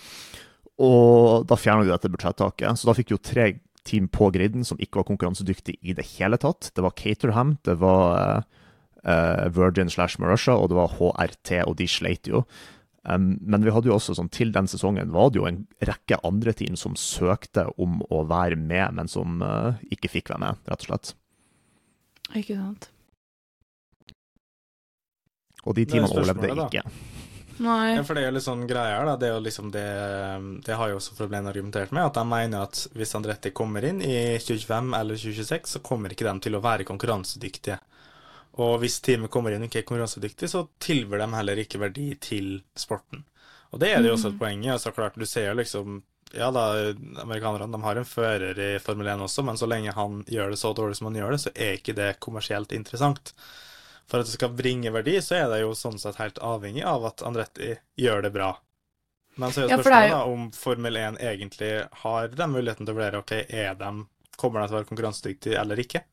Og 0.81 1.49
da 1.49 1.57
fjerna 1.61 1.87
de 1.87 1.93
dette 1.93 2.13
budsjettaket. 2.13 2.81
Så 2.81 2.89
da 2.89 2.97
fikk 2.97 3.15
jo 3.15 3.21
tre 3.21 3.55
team 3.89 4.09
på 4.13 4.29
griden 4.35 4.65
som 4.67 4.81
ikke 4.81 5.01
var 5.01 5.09
konkurransedyktige 5.09 5.81
i 5.81 5.97
det 5.97 6.07
hele 6.19 6.39
tatt. 6.41 6.71
Det 6.77 6.85
var 6.85 6.97
Caterham, 6.99 7.57
det 7.65 7.79
var 7.81 8.19
eh, 8.21 8.60
Virgin 9.03 9.89
slash 9.89 10.21
Marussia, 10.21 10.55
og 10.57 10.69
det 10.71 10.77
var 10.77 10.93
HRT, 10.99 11.55
og 11.65 11.79
de 11.79 11.87
sleit 11.89 12.29
jo. 12.29 12.45
Um, 13.03 13.39
men 13.41 13.65
vi 13.65 13.73
hadde 13.73 13.89
jo 13.89 13.95
også 13.97 14.13
sånn, 14.19 14.29
til 14.29 14.51
den 14.53 14.67
sesongen 14.69 15.13
var 15.15 15.31
det 15.33 15.41
jo 15.41 15.47
en 15.49 15.63
rekke 15.89 16.19
andre 16.27 16.53
team 16.53 16.77
som 16.77 16.99
søkte 17.01 17.65
om 17.81 18.03
å 18.13 18.27
være 18.29 18.59
med, 18.61 18.93
men 18.99 19.09
som 19.09 19.41
uh, 19.41 19.81
ikke 19.89 20.11
fikk 20.13 20.35
være 20.35 20.43
med, 20.45 20.61
rett 20.69 20.85
og 20.85 20.91
slett. 20.91 21.15
Ikke 22.37 22.59
sant. 22.59 22.91
Og 25.65 25.77
de 25.77 25.87
teamene 25.89 26.13
overlevde 26.13 26.53
da. 26.57 26.69
ikke. 26.69 26.85
Nei. 27.61 27.93
Ja, 27.93 28.05
for 28.09 28.17
det 28.17 28.23
er 28.23 28.31
jo 28.31 28.37
litt 28.39 28.47
sånn 28.47 28.63
greier 28.69 29.01
her, 29.01 29.09
da. 29.09 29.17
Det 29.21 29.29
er 29.29 29.35
jo 29.35 29.43
liksom 29.45 29.69
det 29.75 29.89
Det 30.65 30.77
har 30.81 30.89
jo 30.89 30.97
også 30.97 31.17
problemet 31.19 31.51
argumentert 31.51 31.93
med, 31.93 32.07
at 32.07 32.17
de 32.17 32.25
mener 32.25 32.65
at 32.65 32.87
hvis 32.97 33.13
Andretti 33.19 33.53
kommer 33.57 33.85
inn 33.85 34.01
i 34.01 34.15
2025 34.41 34.95
eller 34.97 35.21
2026, 35.21 35.75
så 35.75 35.83
kommer 35.85 36.15
ikke 36.15 36.29
de 36.29 36.47
til 36.47 36.57
å 36.57 36.63
være 36.65 36.89
konkurransedyktige. 36.89 37.77
Og 38.61 38.77
hvis 38.83 38.99
teamet 39.05 39.33
kommer 39.33 39.55
inn 39.55 39.65
og 39.65 39.71
ikke 39.71 39.81
er 39.83 39.89
konkurransedyktig, 39.89 40.51
så 40.53 40.67
tilbyr 40.83 41.23
de 41.23 41.29
heller 41.33 41.63
ikke 41.63 41.81
verdi 41.81 42.11
til 42.21 42.53
sporten. 42.77 43.25
Og 43.71 43.81
det 43.81 43.93
er 43.95 44.03
det 44.03 44.11
jo 44.11 44.17
også 44.19 44.33
et 44.33 44.41
poeng 44.41 44.65
i. 44.67 44.73
Altså 44.73 44.93
klart, 44.95 45.17
du 45.17 45.27
ser 45.29 45.51
jo 45.51 45.59
liksom 45.61 46.01
Ja 46.31 46.47
da, 46.55 46.93
amerikanerne 47.19 47.81
har 47.83 47.99
en 47.99 48.07
fører 48.07 48.59
i 48.63 48.69
Formel 48.79 49.09
1 49.11 49.25
også, 49.25 49.43
men 49.43 49.57
så 49.59 49.67
lenge 49.67 49.95
han 49.97 50.21
gjør 50.31 50.53
det 50.53 50.61
så 50.61 50.71
dårlig 50.79 51.01
som 51.01 51.09
han 51.09 51.17
gjør 51.19 51.35
det, 51.35 51.41
så 51.43 51.51
er 51.55 51.79
ikke 51.79 51.95
det 51.99 52.11
kommersielt 52.23 52.71
interessant. 52.77 53.33
For 54.07 54.23
at 54.23 54.29
det 54.29 54.37
skal 54.37 54.55
bringe 54.55 54.93
verdi, 54.95 55.17
så 55.27 55.41
er 55.41 55.49
det 55.51 55.59
jo 55.65 55.73
sånn 55.75 55.99
sett 55.99 56.21
helt 56.23 56.39
avhengig 56.39 56.85
av 56.87 57.09
at 57.11 57.25
Andretti 57.27 57.73
gjør 57.99 58.23
det 58.29 58.31
bra. 58.37 58.53
Men 59.43 59.51
så 59.51 59.65
er 59.65 59.67
jo 59.67 59.81
spørsmålet 59.81 60.15
da 60.15 60.23
om 60.31 60.47
Formel 60.55 61.01
1 61.03 61.19
egentlig 61.33 61.73
har 62.05 62.31
den 62.35 62.55
muligheten 62.55 62.87
til 62.87 62.95
å 62.95 63.01
vurdere 63.01 63.25
ok, 63.25 63.35
er 63.49 63.75
de, 63.83 63.91
kommer 64.37 64.63
de 64.63 64.69
til 64.69 64.77
å 64.77 64.81
være 64.81 64.91
konkurransedyktige 64.93 65.59
eller 65.59 65.83
ikke. 65.83 66.05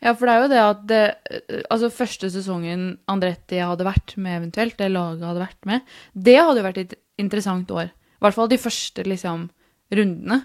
Ja, 0.00 0.14
for 0.16 0.26
det 0.26 0.34
er 0.34 0.40
jo 0.40 0.50
det 0.50 0.60
at 0.64 0.84
det, 0.88 1.02
Altså, 1.68 1.90
første 1.92 2.30
sesongen 2.32 2.84
Andretti 3.10 3.60
hadde 3.60 3.84
vært 3.84 4.16
med, 4.16 4.38
eventuelt, 4.38 4.78
det 4.78 4.88
laget 4.92 5.26
hadde 5.28 5.44
vært 5.44 5.68
med, 5.68 5.92
det 6.14 6.38
hadde 6.40 6.62
jo 6.62 6.68
vært 6.68 6.80
et 6.84 6.94
interessant 7.20 7.70
år. 7.74 7.92
I 7.92 8.24
hvert 8.24 8.36
fall 8.36 8.48
de 8.48 8.60
første 8.60 9.04
liksom, 9.04 9.48
rundene. 9.92 10.42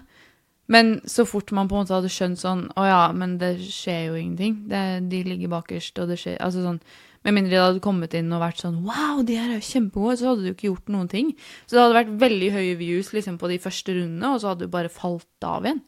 Men 0.72 0.96
så 1.06 1.24
fort 1.28 1.52
man 1.54 1.68
på 1.70 1.76
en 1.76 1.84
måte 1.84 1.94
hadde 1.94 2.10
skjønt 2.10 2.40
sånn 2.40 2.64
Å 2.74 2.86
ja, 2.88 3.02
men 3.14 3.36
det 3.38 3.52
skjer 3.62 4.08
jo 4.08 4.16
ingenting. 4.18 4.64
Det, 4.70 4.80
de 5.12 5.20
ligger 5.26 5.52
bakerst, 5.52 5.98
og 6.02 6.10
det 6.10 6.18
skjer 6.18 6.40
Altså 6.42 6.64
sånn 6.64 6.80
Med 7.22 7.36
mindre 7.36 7.54
de 7.54 7.60
hadde 7.62 7.84
kommet 7.84 8.16
inn 8.18 8.32
og 8.34 8.42
vært 8.42 8.64
sånn 8.64 8.80
Wow, 8.82 9.22
de 9.28 9.38
her 9.38 9.52
er 9.52 9.60
jo 9.60 9.68
kjempegode, 9.68 10.16
så 10.18 10.32
hadde 10.32 10.42
du 10.42 10.50
ikke 10.50 10.70
gjort 10.72 10.90
noen 10.90 11.06
ting. 11.12 11.30
Så 11.68 11.76
det 11.76 11.84
hadde 11.84 11.98
vært 12.00 12.14
veldig 12.18 12.50
høye 12.56 12.74
views 12.82 13.12
liksom 13.14 13.38
på 13.38 13.52
de 13.52 13.60
første 13.62 13.94
rundene, 13.94 14.32
og 14.32 14.42
så 14.42 14.52
hadde 14.52 14.66
du 14.66 14.74
bare 14.74 14.90
falt 14.90 15.46
av 15.46 15.66
igjen. 15.66 15.82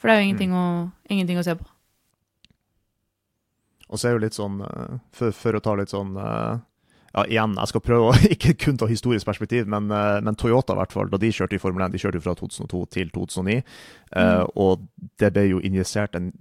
For 0.00 0.08
det 0.08 0.14
er 0.14 0.20
jo 0.20 0.28
ingenting, 0.28 0.54
å, 0.56 0.66
ingenting 1.12 1.40
å 1.40 1.44
se 1.44 1.56
på. 1.56 1.68
Og 3.90 3.98
så 3.98 4.08
er 4.08 4.16
jo 4.16 4.24
litt 4.24 4.36
sånn, 4.38 4.60
eh, 4.64 4.98
for, 5.16 5.34
for 5.36 5.56
å 5.58 5.62
ta 5.64 5.76
litt 5.78 5.92
sånn 5.92 6.14
eh, 6.18 6.60
ja, 7.10 7.24
igjen, 7.24 7.56
jeg 7.58 7.72
skal 7.72 7.82
prøve 7.82 8.10
å 8.10 8.18
ikke 8.36 8.54
kun 8.66 8.78
ta 8.80 8.88
historisk 8.90 9.28
perspektiv, 9.28 9.66
men, 9.70 9.90
eh, 9.94 10.20
men, 10.24 10.38
Toyota, 10.38 10.76
i 10.76 10.82
hvert 10.82 10.94
fall, 10.94 11.10
da 11.10 11.18
de 11.20 11.32
kjørte 11.34 11.58
i 11.58 11.62
Formel 11.62 11.88
1, 11.88 11.96
de 11.96 12.02
kjørte 12.02 12.22
fra 12.22 12.36
2002 12.38 12.84
til 12.94 13.10
2009, 13.16 13.58
mm. 14.14 14.54
og 14.62 14.86
det 15.22 15.34
ble 15.34 15.48
jo 15.50 15.60
injisert 15.66 16.14
en 16.18 16.32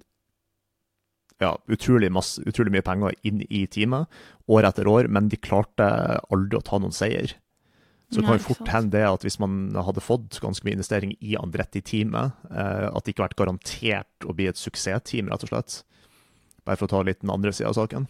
ja, 1.39 1.53
utrolig, 1.71 2.09
masse, 2.11 2.41
utrolig, 2.49 2.73
mye 2.75 2.85
penger 2.85 3.15
inn 3.25 3.41
i 3.47 3.63
teamet, 3.71 4.09
år 4.51 4.67
etter 4.67 4.89
år, 4.91 5.07
men 5.07 5.29
de 5.31 5.39
klarte 5.39 5.87
aldri 6.27 6.59
å 6.59 6.65
ta 6.67 6.81
noen 6.81 6.95
seier. 6.95 7.37
Så 8.09 8.19
det 8.19 8.25
kan 8.25 8.39
jo 8.39 8.47
fort 8.47 8.69
hende 8.73 8.97
det 8.97 9.05
at 9.05 9.23
hvis 9.23 9.37
man 9.39 9.69
hadde 9.85 10.01
fått 10.01 10.39
ganske 10.41 10.65
mye 10.65 10.75
investering 10.75 11.13
i 11.21 11.37
Andretti-teamet, 11.39 12.41
at 12.49 13.05
det 13.05 13.13
ikke 13.13 13.21
har 13.21 13.29
vært 13.29 13.39
garantert 13.39 14.25
å 14.27 14.33
bli 14.35 14.49
et 14.49 14.59
suksessteam, 14.59 15.29
rett 15.29 15.45
og 15.45 15.51
slett. 15.53 15.77
Bare 16.69 16.77
for 16.77 16.85
å 16.85 16.91
ta 16.91 16.99
litt 17.01 17.23
den 17.23 17.33
andre 17.33 17.49
sida 17.49 17.71
av 17.71 17.79
saken. 17.79 18.05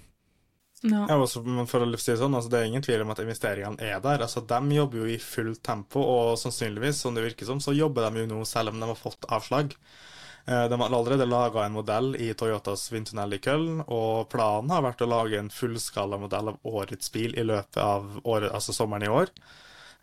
Ja. 0.81 1.05
ja 1.07 1.15
også, 1.15 1.41
for 1.67 1.83
å 1.83 1.87
si 1.95 2.11
det 2.11 2.19
sånn, 2.19 2.35
altså, 2.35 2.51
det 2.51 2.59
er 2.59 2.67
ingen 2.67 2.83
tvil 2.83 3.05
om 3.05 3.13
at 3.13 3.21
investeringene 3.23 3.79
er 3.79 4.01
der. 4.03 4.23
Altså, 4.25 4.43
De 4.43 4.59
jobber 4.75 4.99
jo 4.99 5.07
i 5.07 5.15
fullt 5.23 5.61
tempo, 5.63 6.03
og 6.03 6.35
sannsynligvis, 6.41 6.99
som 6.99 7.15
det 7.15 7.23
virker 7.23 7.47
som, 7.47 7.61
så 7.63 7.75
jobber 7.75 8.09
de 8.09 8.25
jo 8.25 8.31
nå 8.33 8.43
selv 8.47 8.73
om 8.73 8.83
de 8.83 8.91
har 8.91 8.99
fått 8.99 9.27
avslag. 9.31 9.77
Eh, 10.43 10.65
de 10.71 10.81
har 10.81 10.97
allerede 10.99 11.27
laga 11.29 11.63
en 11.63 11.77
modell 11.77 12.13
i 12.19 12.33
Toyotas 12.35 12.89
vindtunnel 12.91 13.37
i 13.37 13.41
Köln, 13.47 13.79
og 13.87 14.27
planen 14.31 14.75
har 14.75 14.83
vært 14.87 15.07
å 15.07 15.09
lage 15.11 15.39
en 15.39 15.51
fullskala 15.53 16.19
modell 16.19 16.51
av 16.51 16.59
årets 16.67 17.15
bil 17.15 17.35
i 17.39 17.47
løpet 17.47 17.79
av 17.83 18.19
året, 18.23 18.51
altså 18.51 18.75
sommeren 18.75 19.07
i 19.07 19.15
år. 19.23 19.31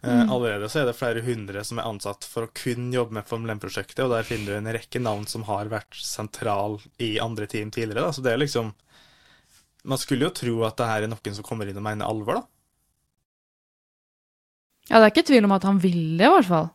Eh, 0.03 0.23
mm. 0.23 0.33
Allerede 0.33 0.69
så 0.69 0.83
er 0.83 0.89
det 0.91 0.97
flere 0.99 1.23
hundre 1.25 1.63
som 1.65 1.81
er 1.81 1.89
ansatt 1.89 2.27
for 2.29 2.47
å 2.47 2.53
kun 2.55 2.91
jobbe 2.95 3.17
med 3.17 3.29
Formel 3.29 3.55
1-prosjektet, 3.57 4.05
og 4.05 4.13
der 4.13 4.27
finner 4.29 4.53
du 4.53 4.59
en 4.59 4.75
rekke 4.77 5.01
navn 5.03 5.25
som 5.31 5.47
har 5.49 5.71
vært 5.73 5.97
sentral 5.99 6.79
i 7.03 7.17
andre 7.23 7.49
team 7.51 7.73
tidligere. 7.75 8.05
Da. 8.07 8.13
Så 8.13 8.25
det 8.25 8.35
er 8.35 8.43
liksom 8.43 8.75
Man 9.87 10.01
skulle 10.03 10.27
jo 10.27 10.35
tro 10.35 10.55
at 10.67 10.75
det 10.81 10.87
her 10.91 11.05
er 11.05 11.11
noen 11.11 11.35
som 11.37 11.47
kommer 11.47 11.69
inn 11.71 11.77
og 11.79 11.85
mener 11.87 12.09
alvor, 12.11 12.41
da. 12.41 12.49
Ja, 14.91 14.99
det 14.99 15.05
er 15.05 15.13
ikke 15.13 15.29
tvil 15.29 15.47
om 15.47 15.55
at 15.55 15.67
han 15.67 15.79
vil 15.83 16.19
det, 16.19 16.27
i 16.27 16.33
hvert 16.33 16.49
fall. 16.49 16.67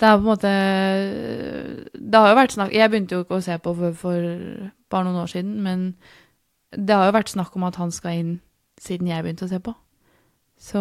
Det 0.00 0.08
er 0.08 0.16
på 0.16 0.22
en 0.22 0.30
måte 0.30 0.50
Det 1.92 2.20
har 2.20 2.30
jo 2.30 2.38
vært 2.38 2.54
snakk 2.54 2.72
Jeg 2.72 2.88
begynte 2.88 3.18
jo 3.18 3.24
ikke 3.26 3.36
å 3.36 3.44
se 3.44 3.56
på 3.60 3.74
for, 3.76 3.96
for 4.00 4.28
bare 4.90 5.06
noen 5.06 5.20
år 5.20 5.28
siden, 5.28 5.58
men 5.60 5.82
det 6.72 6.96
har 6.96 7.10
jo 7.10 7.16
vært 7.18 7.32
snakk 7.32 7.56
om 7.58 7.66
at 7.68 7.76
han 7.80 7.92
skal 7.92 8.16
inn 8.16 8.32
siden 8.80 9.10
jeg 9.10 9.22
begynte 9.22 9.44
å 9.44 9.50
se 9.50 9.58
på. 9.62 9.74
Så 10.58 10.80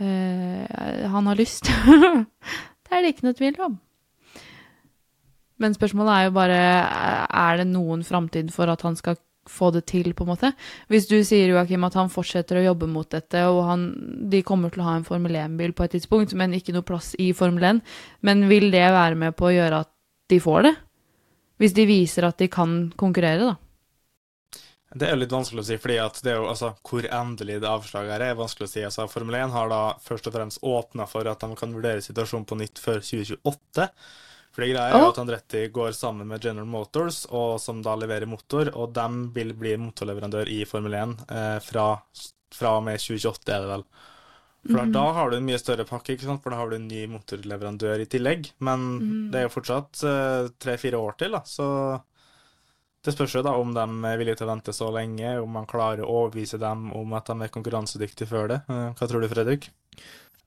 han 0.00 1.30
har 1.30 1.38
lyst. 1.38 1.68
det 2.84 2.92
er 2.92 3.04
det 3.04 3.14
ikke 3.14 3.26
noe 3.28 3.38
tvil 3.38 3.58
om. 3.66 3.78
Men 5.60 5.76
spørsmålet 5.76 6.14
er 6.14 6.28
jo 6.28 6.36
bare 6.36 6.60
Er 7.28 7.60
det 7.60 7.66
noen 7.68 8.04
framtid 8.06 8.48
for 8.54 8.70
at 8.72 8.82
han 8.86 8.96
skal 8.96 9.18
få 9.50 9.70
det 9.74 9.86
til, 9.90 10.12
på 10.14 10.24
en 10.24 10.32
måte? 10.32 10.52
Hvis 10.92 11.08
du 11.10 11.16
sier 11.26 11.50
Joakim, 11.50 11.84
at 11.84 11.96
han 11.98 12.12
fortsetter 12.12 12.60
å 12.60 12.66
jobbe 12.70 12.86
mot 12.90 13.08
dette, 13.10 13.40
og 13.50 13.64
han, 13.66 13.86
de 14.30 14.42
kommer 14.46 14.70
til 14.70 14.84
å 14.84 14.86
ha 14.86 14.98
en 14.98 15.06
Formel 15.06 15.38
1-bil 15.40 15.72
på 15.74 15.86
et 15.86 15.96
tidspunkt, 15.96 16.36
men 16.38 16.54
ikke 16.54 16.74
noe 16.76 16.86
plass 16.86 17.14
i 17.18 17.32
Formel 17.36 17.66
1, 17.72 17.80
men 18.26 18.44
vil 18.52 18.68
det 18.70 18.84
være 18.94 19.18
med 19.18 19.34
på 19.38 19.48
å 19.48 19.54
gjøre 19.54 19.82
at 19.86 19.90
de 20.30 20.38
får 20.44 20.68
det? 20.68 20.74
Hvis 21.60 21.74
de 21.76 21.88
viser 21.88 22.28
at 22.28 22.38
de 22.40 22.48
kan 22.52 22.76
konkurrere, 23.00 23.50
da? 23.50 23.56
Det 24.90 25.06
er 25.06 25.18
litt 25.18 25.30
vanskelig 25.30 25.62
å 25.62 25.66
si, 25.68 25.76
fordi 25.78 26.00
at 26.02 26.16
det 26.26 26.32
er 26.32 26.40
jo, 26.40 26.48
altså, 26.50 26.72
hvor 26.86 27.06
endelig 27.06 27.60
det 27.62 27.68
avslaget 27.70 28.10
her 28.16 28.24
er, 28.26 28.38
vanskelig 28.38 28.66
å 28.66 28.72
si. 28.72 28.80
Altså, 28.82 29.06
Formel 29.10 29.36
1 29.38 29.52
har 29.54 29.70
da 29.70 29.82
først 30.02 30.26
og 30.26 30.34
fremst 30.34 30.64
åpna 30.66 31.06
for 31.06 31.30
at 31.30 31.44
de 31.44 31.58
kan 31.58 31.76
vurdere 31.76 32.02
situasjonen 32.02 32.48
på 32.50 32.58
nytt 32.58 32.82
før 32.82 32.98
2028. 32.98 33.86
For 34.50 34.64
det 34.64 34.72
greia 34.72 34.88
er 34.90 34.98
oh. 34.98 35.12
at 35.12 35.20
Andretti 35.22 35.62
går 35.70 35.94
sammen 35.94 36.26
med 36.26 36.42
General 36.42 36.66
Motors, 36.66 37.22
og 37.30 37.60
som 37.62 37.84
da 37.86 37.94
leverer 38.00 38.26
motor, 38.26 38.72
og 38.74 38.90
de 38.96 39.06
vil 39.36 39.54
bli 39.54 39.76
motorleverandør 39.78 40.50
i 40.50 40.64
Formel 40.66 40.98
1 40.98 41.14
eh, 41.30 41.58
fra, 41.62 41.86
fra 42.58 42.74
og 42.80 42.88
med 42.88 42.98
2028, 42.98 43.46
er 43.54 43.62
det 43.62 43.76
vel. 43.76 43.86
For 44.66 44.76
mm 44.76 44.92
da 44.92 45.06
har 45.16 45.30
du 45.30 45.38
en 45.38 45.46
mye 45.46 45.58
større 45.62 45.86
pakke, 45.88 46.18
ikke 46.18 46.26
sant? 46.26 46.42
for 46.42 46.52
da 46.52 46.58
har 46.58 46.68
du 46.68 46.76
en 46.76 46.90
ny 46.90 47.06
motorleverandør 47.14 48.02
i 48.02 48.10
tillegg. 48.10 48.50
Men 48.58 48.90
mm 48.98 49.18
det 49.30 49.38
er 49.38 49.46
jo 49.46 49.54
fortsatt 49.54 50.02
eh, 50.02 50.50
tre-fire 50.58 50.98
år 50.98 51.14
til, 51.22 51.38
da, 51.38 51.46
så 51.46 51.68
det 53.00 53.14
spørs 53.14 53.34
jo 53.38 53.44
da 53.44 53.54
om 53.56 53.72
de 53.72 53.84
er 54.10 54.18
villige 54.20 54.40
til 54.40 54.48
å 54.48 54.52
vente 54.52 54.74
så 54.76 54.90
lenge, 54.92 55.32
om 55.40 55.54
man 55.56 55.68
klarer 55.68 56.02
å 56.04 56.24
overbevise 56.24 56.60
dem 56.60 56.90
om 56.96 57.14
at 57.16 57.30
de 57.30 57.46
er 57.46 57.52
konkurransedyktige 57.52 58.28
før 58.28 58.50
det. 58.52 58.58
Eh, 58.68 58.90
hva 58.96 59.08
tror 59.08 59.24
du, 59.24 59.28
Fredrik? 59.30 59.70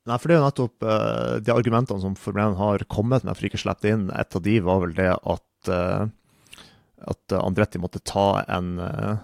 Nei, 0.04 0.18
for 0.20 0.30
det 0.30 0.36
er 0.36 0.42
jo 0.42 0.48
nettopp 0.50 0.86
uh, 0.86 1.36
de 1.42 1.54
argumentene 1.54 2.04
som 2.04 2.18
Formel 2.20 2.52
1 2.52 2.58
har 2.60 2.84
kommet 2.92 3.26
med 3.26 3.40
for 3.40 3.48
ikke 3.48 3.58
å 3.58 3.64
slippe 3.64 3.90
inn. 3.90 4.10
Et 4.14 4.38
av 4.38 4.44
de 4.46 4.58
var 4.68 4.82
vel 4.84 4.94
det 4.98 5.10
at, 5.16 5.72
uh, 5.72 6.66
at 7.14 7.36
Andretti 7.40 7.82
måtte 7.82 8.04
ta 8.06 8.44
en, 8.44 8.76
uh, 8.84 9.16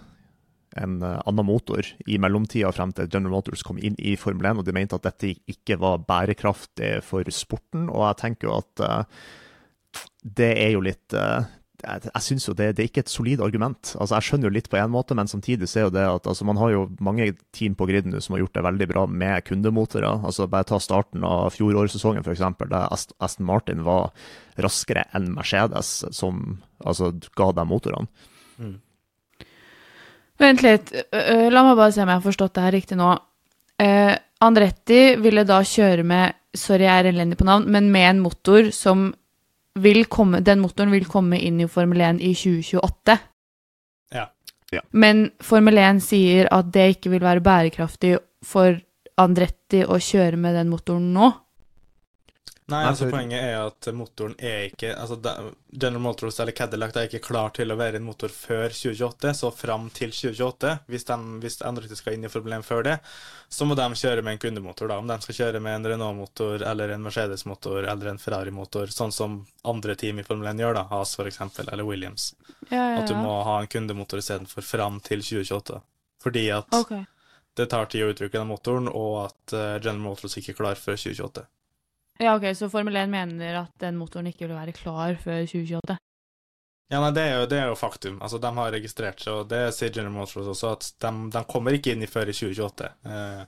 en 0.80 0.96
annen 1.04 1.46
motor 1.46 1.86
i 2.08 2.18
mellomtida 2.22 2.72
frem 2.74 2.96
til 2.96 3.12
General 3.12 3.36
Motors 3.36 3.66
kom 3.68 3.78
inn 3.78 4.00
i 4.00 4.16
Formel 4.18 4.54
1, 4.56 4.64
og 4.64 4.70
de 4.70 4.78
mente 4.80 4.98
at 4.98 5.06
dette 5.06 5.36
ikke 5.52 5.78
var 5.84 6.02
bærekraftig 6.08 6.96
for 7.06 7.28
sporten. 7.36 7.92
Og 7.92 8.08
jeg 8.08 8.22
tenker 8.24 8.50
jo 8.50 8.58
at 8.58 8.88
det 10.24 10.54
er 10.64 10.74
jo 10.78 10.86
litt 10.86 11.14
jeg, 11.84 12.10
jeg 12.10 12.24
synes 12.26 12.48
jo 12.48 12.54
det, 12.58 12.70
det, 12.78 12.84
er 12.84 12.90
ikke 12.90 13.04
et 13.06 13.12
solid 13.12 13.42
argument. 13.44 13.94
Altså, 14.00 14.16
Jeg 14.18 14.28
skjønner 14.28 14.50
jo 14.50 14.56
litt 14.56 14.70
på 14.72 14.80
en 14.80 14.92
måte, 14.94 15.16
men 15.18 15.30
samtidig 15.32 15.70
ser 15.70 15.88
jo 15.88 15.94
det 15.96 16.06
at 16.06 16.28
altså, 16.28 16.48
man 16.48 16.60
har 16.62 16.74
jo 16.74 16.82
mange 17.00 17.32
team 17.56 17.76
på 17.80 17.88
griden 17.90 18.16
som 18.22 18.36
har 18.36 18.44
gjort 18.44 18.58
det 18.58 18.66
veldig 18.66 18.90
bra 18.92 19.06
med 19.08 19.46
kundemotorer. 19.48 20.26
Altså, 20.28 20.48
bare 20.52 20.68
ta 20.70 20.80
starten 20.84 21.24
av 21.28 21.54
fjorårssesongen, 21.56 22.26
f.eks., 22.26 22.44
der 22.70 22.88
Aston 22.92 23.48
Martin 23.48 23.86
var 23.88 24.12
raskere 24.60 25.08
enn 25.16 25.32
Mercedes, 25.36 25.94
som 26.16 26.60
altså, 26.84 27.14
ga 27.40 27.52
dem 27.56 27.72
motorene. 27.72 28.30
Mm. 28.60 28.78
Vent 30.40 30.64
litt, 30.64 30.92
la 31.12 31.64
meg 31.68 31.76
bare 31.76 31.92
se 31.92 32.04
om 32.04 32.08
jeg 32.08 32.16
har 32.16 32.24
forstått 32.24 32.56
det 32.56 32.64
her 32.64 32.76
riktig 32.78 32.98
nå. 33.00 33.12
Eh, 33.80 34.16
Andretti 34.40 35.16
ville 35.20 35.44
da 35.48 35.60
kjøre 35.68 36.04
med, 36.08 36.38
sorry 36.56 36.88
jeg 36.88 37.02
er 37.04 37.10
elendig 37.12 37.40
på 37.40 37.48
navn, 37.48 37.68
men 37.72 37.90
med 37.92 38.08
en 38.08 38.22
motor 38.24 38.70
som 38.76 39.10
komme, 40.10 40.42
den 40.42 40.62
motoren 40.64 40.92
vil 40.92 41.08
komme 41.10 41.40
inn 41.40 41.60
i 41.62 41.68
Formel 41.68 42.02
1 42.02 42.22
i 42.22 42.34
2028. 42.36 43.18
Ja. 44.16 44.26
ja. 44.72 44.82
Men 44.92 45.30
Formel 45.40 45.78
1 45.78 46.04
sier 46.04 46.50
at 46.54 46.72
det 46.74 46.90
ikke 46.96 47.14
vil 47.16 47.26
være 47.26 47.44
bærekraftig 47.46 48.18
for 48.46 48.80
Andretti 49.20 49.84
å 49.84 50.00
kjøre 50.00 50.40
med 50.40 50.56
den 50.56 50.70
motoren 50.72 51.12
nå. 51.14 51.32
Nei, 52.70 52.84
altså 52.86 53.08
Poenget 53.10 53.42
er 53.42 53.56
at 53.64 53.88
motoren 53.98 54.36
er 54.38 54.68
ikke 54.70 54.92
altså 54.94 55.18
General 55.72 56.02
Motors 56.02 56.40
eller 56.40 56.54
Cadillac 56.56 56.96
er 56.98 57.08
ikke 57.10 57.22
klar 57.26 57.52
til 57.56 57.72
å 57.72 57.78
være 57.80 58.00
en 58.00 58.06
motor 58.06 58.32
før 58.34 58.70
2028, 58.74 59.34
så 59.38 59.52
fram 59.54 59.90
til 59.94 60.14
2028, 60.14 60.74
hvis, 60.90 61.06
de, 61.10 61.18
hvis 61.44 61.60
andre 61.66 62.00
skal 62.00 62.16
inn 62.18 62.26
i 62.26 62.32
Formel 62.32 62.58
1 62.60 62.66
før 62.66 62.86
det, 62.86 62.96
så 63.50 63.66
må 63.66 63.78
de 63.78 63.88
kjøre 64.02 64.24
med 64.26 64.36
en 64.36 64.42
kundemotor. 64.46 64.90
da, 64.90 64.98
Om 65.02 65.10
de 65.10 65.20
skal 65.26 65.40
kjøre 65.42 65.62
med 65.66 65.80
en 65.80 65.90
Renault-motor 65.94 66.66
eller 66.72 66.96
en 66.96 67.06
Mercedes-motor 67.06 67.90
eller 67.90 68.14
en 68.14 68.22
Ferrari-motor, 68.22 68.94
sånn 68.94 69.14
som 69.16 69.40
andre 69.68 69.98
team 70.00 70.22
i 70.22 70.26
Formel 70.26 70.52
1 70.54 70.64
gjør, 70.64 70.80
da, 70.80 70.88
Haas 70.94 71.16
f.eks., 71.20 71.42
eller 71.66 71.86
Williams. 71.86 72.34
Ja, 72.70 72.78
ja, 72.78 72.90
ja. 72.90 73.04
At 73.04 73.10
du 73.10 73.18
må 73.18 73.40
ha 73.46 73.60
en 73.62 73.72
kundemotor 73.72 74.22
istedenfor 74.22 74.66
fram 74.66 75.00
til 75.06 75.26
2028. 75.26 75.82
Fordi 76.24 76.50
at 76.52 76.74
okay. 76.76 77.06
det 77.58 77.70
tar 77.72 77.88
tid 77.92 78.06
å 78.06 78.12
utvikle 78.14 78.42
den 78.42 78.52
motoren, 78.52 78.90
og 78.90 79.24
at 79.28 79.56
uh, 79.56 79.78
General 79.78 80.10
Motors 80.10 80.38
ikke 80.38 80.56
er 80.56 80.62
klar 80.64 80.82
før 80.82 81.00
2028. 81.00 81.46
Ja, 82.20 82.36
ok, 82.36 82.56
Så 82.58 82.70
Formel 82.70 82.96
1 83.00 83.10
mener 83.10 83.62
at 83.62 83.72
den 83.80 83.96
motoren 83.96 84.28
ikke 84.28 84.48
vil 84.48 84.58
være 84.58 84.76
klar 84.76 85.16
før 85.24 85.46
2028? 85.48 85.96
Ja, 86.90 87.00
nei, 87.04 87.12
det 87.14 87.22
er, 87.22 87.36
jo, 87.38 87.46
det 87.48 87.58
er 87.62 87.68
jo 87.70 87.78
faktum. 87.78 88.18
Altså, 88.26 88.40
De 88.42 88.50
har 88.56 88.72
registrert 88.74 89.22
seg, 89.22 89.44
og 89.44 89.50
det 89.52 89.62
sier 89.78 89.92
General 89.94 90.16
Motors 90.16 90.50
også, 90.52 90.72
at 90.74 90.88
de, 91.06 91.12
de 91.36 91.44
kommer 91.48 91.78
ikke 91.78 91.94
inn 91.94 92.04
i 92.04 92.10
før 92.10 92.32
i 92.32 92.34
2028. 92.34 92.90
Eh, 93.06 93.44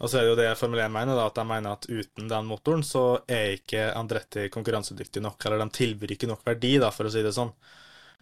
og 0.00 0.10
så 0.10 0.18
er 0.18 0.26
det 0.26 0.32
jo 0.32 0.38
det 0.40 0.48
Formel 0.58 0.82
1 0.82 0.92
mener, 0.92 1.14
da, 1.14 1.28
at 1.30 1.38
de 1.38 1.44
mener 1.46 1.76
at 1.76 1.86
uten 1.86 2.28
den 2.32 2.48
motoren 2.50 2.82
så 2.84 3.04
er 3.30 3.54
ikke 3.54 3.92
Andretti 3.94 4.48
konkurransedyktig 4.52 5.22
nok, 5.22 5.46
eller 5.46 5.62
de 5.62 5.76
tilbyr 5.78 6.16
ikke 6.16 6.28
nok 6.28 6.42
verdi, 6.50 6.74
da, 6.82 6.90
for 6.92 7.06
å 7.06 7.14
si 7.14 7.22
det 7.24 7.32
sånn. 7.36 7.54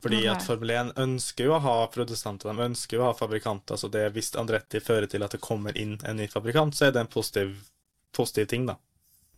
Fordi 0.05 0.21
okay. 0.21 0.31
at 0.35 0.45
Formel 0.47 0.75
1 0.76 0.93
ønsker 1.00 1.49
jo 1.49 1.57
å 1.57 1.62
ha 1.64 1.78
produsenter, 1.90 2.52
de 2.52 2.69
ønsker 2.69 3.00
jo 3.00 3.07
å 3.07 3.09
ha 3.09 3.17
fabrikanter. 3.19 3.81
Så 3.81 3.90
det 3.90 4.05
hvis 4.14 4.31
Andretti 4.38 4.85
fører 4.85 5.09
til 5.11 5.26
at 5.26 5.35
det 5.35 5.43
kommer 5.43 5.75
inn 5.81 5.97
en 6.05 6.21
ny 6.21 6.28
fabrikant, 6.31 6.76
så 6.76 6.87
er 6.87 6.95
det 6.95 7.02
en 7.02 7.11
positiv, 7.11 7.57
positiv 8.14 8.47
ting, 8.52 8.69
da. 8.69 8.76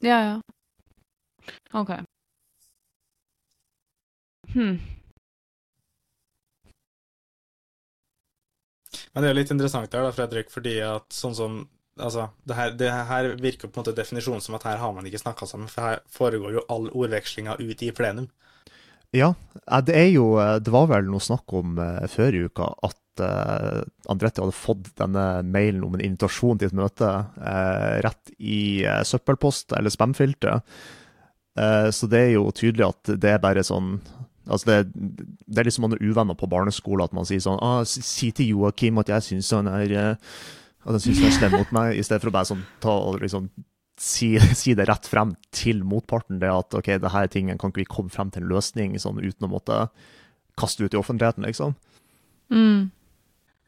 Ja, 0.00 0.20
ja. 0.24 0.40
OK. 1.72 1.90
Hm. 4.54 4.78
Men 9.12 9.22
det 9.22 9.30
er 9.30 9.36
litt 9.36 9.52
interessant 9.52 9.92
her, 9.92 10.06
da, 10.06 10.14
Fredrik, 10.14 10.50
fordi 10.52 10.80
at 10.84 11.12
sånn 11.14 11.36
som 11.36 11.60
Altså, 12.00 12.30
det 12.48 12.56
her, 12.56 12.70
det 12.80 12.88
her 12.88 13.26
virker 13.42 13.68
på 13.68 13.76
en 13.76 13.82
måte 13.82 13.92
definisjonen 13.92 14.40
som 14.40 14.54
at 14.56 14.62
her 14.64 14.78
har 14.80 14.92
man 14.96 15.04
ikke 15.04 15.18
snakka 15.20 15.44
sammen, 15.44 15.68
for 15.68 15.84
her 15.84 15.98
foregår 16.08 16.54
jo 16.54 16.62
all 16.72 16.86
ordvekslinga 16.88 17.58
ut 17.58 17.82
i 17.84 17.90
plenum. 17.92 18.28
Ja, 19.12 19.34
eh, 19.66 19.82
det 19.84 19.96
er 19.98 20.06
jo 20.14 20.38
eh, 20.40 20.54
Det 20.62 20.72
var 20.72 20.86
vel 20.88 21.10
noe 21.10 21.20
snakk 21.20 21.52
om 21.58 21.74
uh, 21.82 22.06
før 22.08 22.38
i 22.38 22.44
uka 22.46 22.70
at 22.86 22.96
uh, 23.18 23.82
Andretti 24.12 24.42
hadde 24.42 24.54
fått 24.54 24.92
denne 25.00 25.42
mailen 25.42 25.82
om 25.86 25.96
en 25.96 26.04
invitasjon 26.04 26.60
til 26.60 26.70
et 26.70 26.76
møte 26.78 27.08
uh, 27.08 27.96
rett 28.04 28.32
i 28.38 28.86
uh, 28.86 29.02
søppelpost 29.06 29.74
eller 29.78 29.92
spamfilteret. 29.92 30.62
så 31.90 32.06
det 32.06 32.18
er 32.18 32.28
jo 32.36 32.44
tydelig 32.54 32.84
at 32.86 33.08
det 33.20 33.32
er 33.32 33.40
bare 33.42 33.64
sånn 33.66 33.96
Altså 34.50 34.66
det, 34.70 34.76
det 34.94 35.58
er 35.60 35.66
liksom 35.66 35.84
er 35.90 36.00
uvenner 36.00 36.34
på 36.38 36.48
barneskolen 36.48 37.04
at 37.04 37.12
man 37.14 37.26
sier 37.28 37.42
sånn 37.42 37.58
ah, 37.60 37.82
'Si 37.84 38.30
til 38.32 38.54
Joakim 38.54 38.98
at 39.02 39.10
jeg 39.10 39.26
syns 39.26 39.50
han 39.52 39.68
er 39.68 39.92
at 40.00 40.86
han 40.86 41.02
syns 41.02 41.18
han 41.20 41.28
er 41.28 41.36
slem 41.36 41.56
mot 41.58 41.74
meg', 41.74 41.98
i 41.98 42.02
stedet 42.06 42.22
for 42.22 42.30
å 42.30 42.36
bare 42.38 42.48
sånn 42.48 42.62
ta 42.80 42.94
og 42.94 43.20
liksom 43.20 43.50
si, 44.00 44.30
si, 44.60 44.74
det 44.74 44.88
rett 44.88 45.08
frem 45.10 45.34
til 45.54 45.84
motparten. 45.86 46.40
Det 46.40 46.50
at 46.50 46.78
OK, 46.78 46.94
det 47.02 47.12
her 47.12 47.28
tingen 47.32 47.60
kan 47.60 47.72
ikke 47.72 47.84
vi 47.84 47.90
komme 47.90 48.12
frem 48.12 48.32
til 48.32 48.46
en 48.46 48.54
løsning 48.54 48.96
sånn 48.98 49.20
uten 49.20 49.46
å 49.46 49.52
måtte 49.52 49.82
kaste 50.60 50.84
ut 50.84 50.96
i 50.96 51.00
offentligheten, 51.00 51.46
liksom. 51.46 51.76
Mm. 52.50 52.90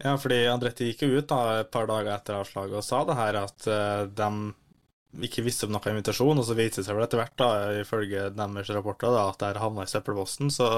Ja, 0.02 0.16
fordi 0.18 0.40
Andretti 0.50 0.88
gikk 0.90 1.04
jo 1.06 1.21
ut 1.21 1.28
da 1.30 1.61
et 1.61 1.71
par 1.71 1.87
dager 1.87 2.11
etter 2.16 2.40
avslaget 2.40 2.80
og 2.80 2.85
sa 2.87 3.04
det 3.06 3.18
her 3.18 3.38
at 3.44 3.68
uh, 3.71 4.02
de 4.11 5.26
ikke 5.28 5.44
visste 5.47 5.68
om 5.68 5.75
noen 5.75 5.92
invitasjon, 5.92 6.40
og 6.40 6.47
så 6.49 6.56
viste 6.59 6.80
det 6.80 6.88
seg 6.88 6.97
vel 6.97 7.04
etter 7.04 7.21
hvert, 7.21 7.35
da, 7.38 7.49
ifølge 7.82 8.30
deres 8.35 8.73
rapporter, 8.73 9.12
da, 9.12 9.26
at 9.28 9.38
det 9.38 9.50
her 9.50 9.61
havna 9.62 9.85
i 9.85 9.90
søppelposten. 9.92 10.50
Så 10.50 10.68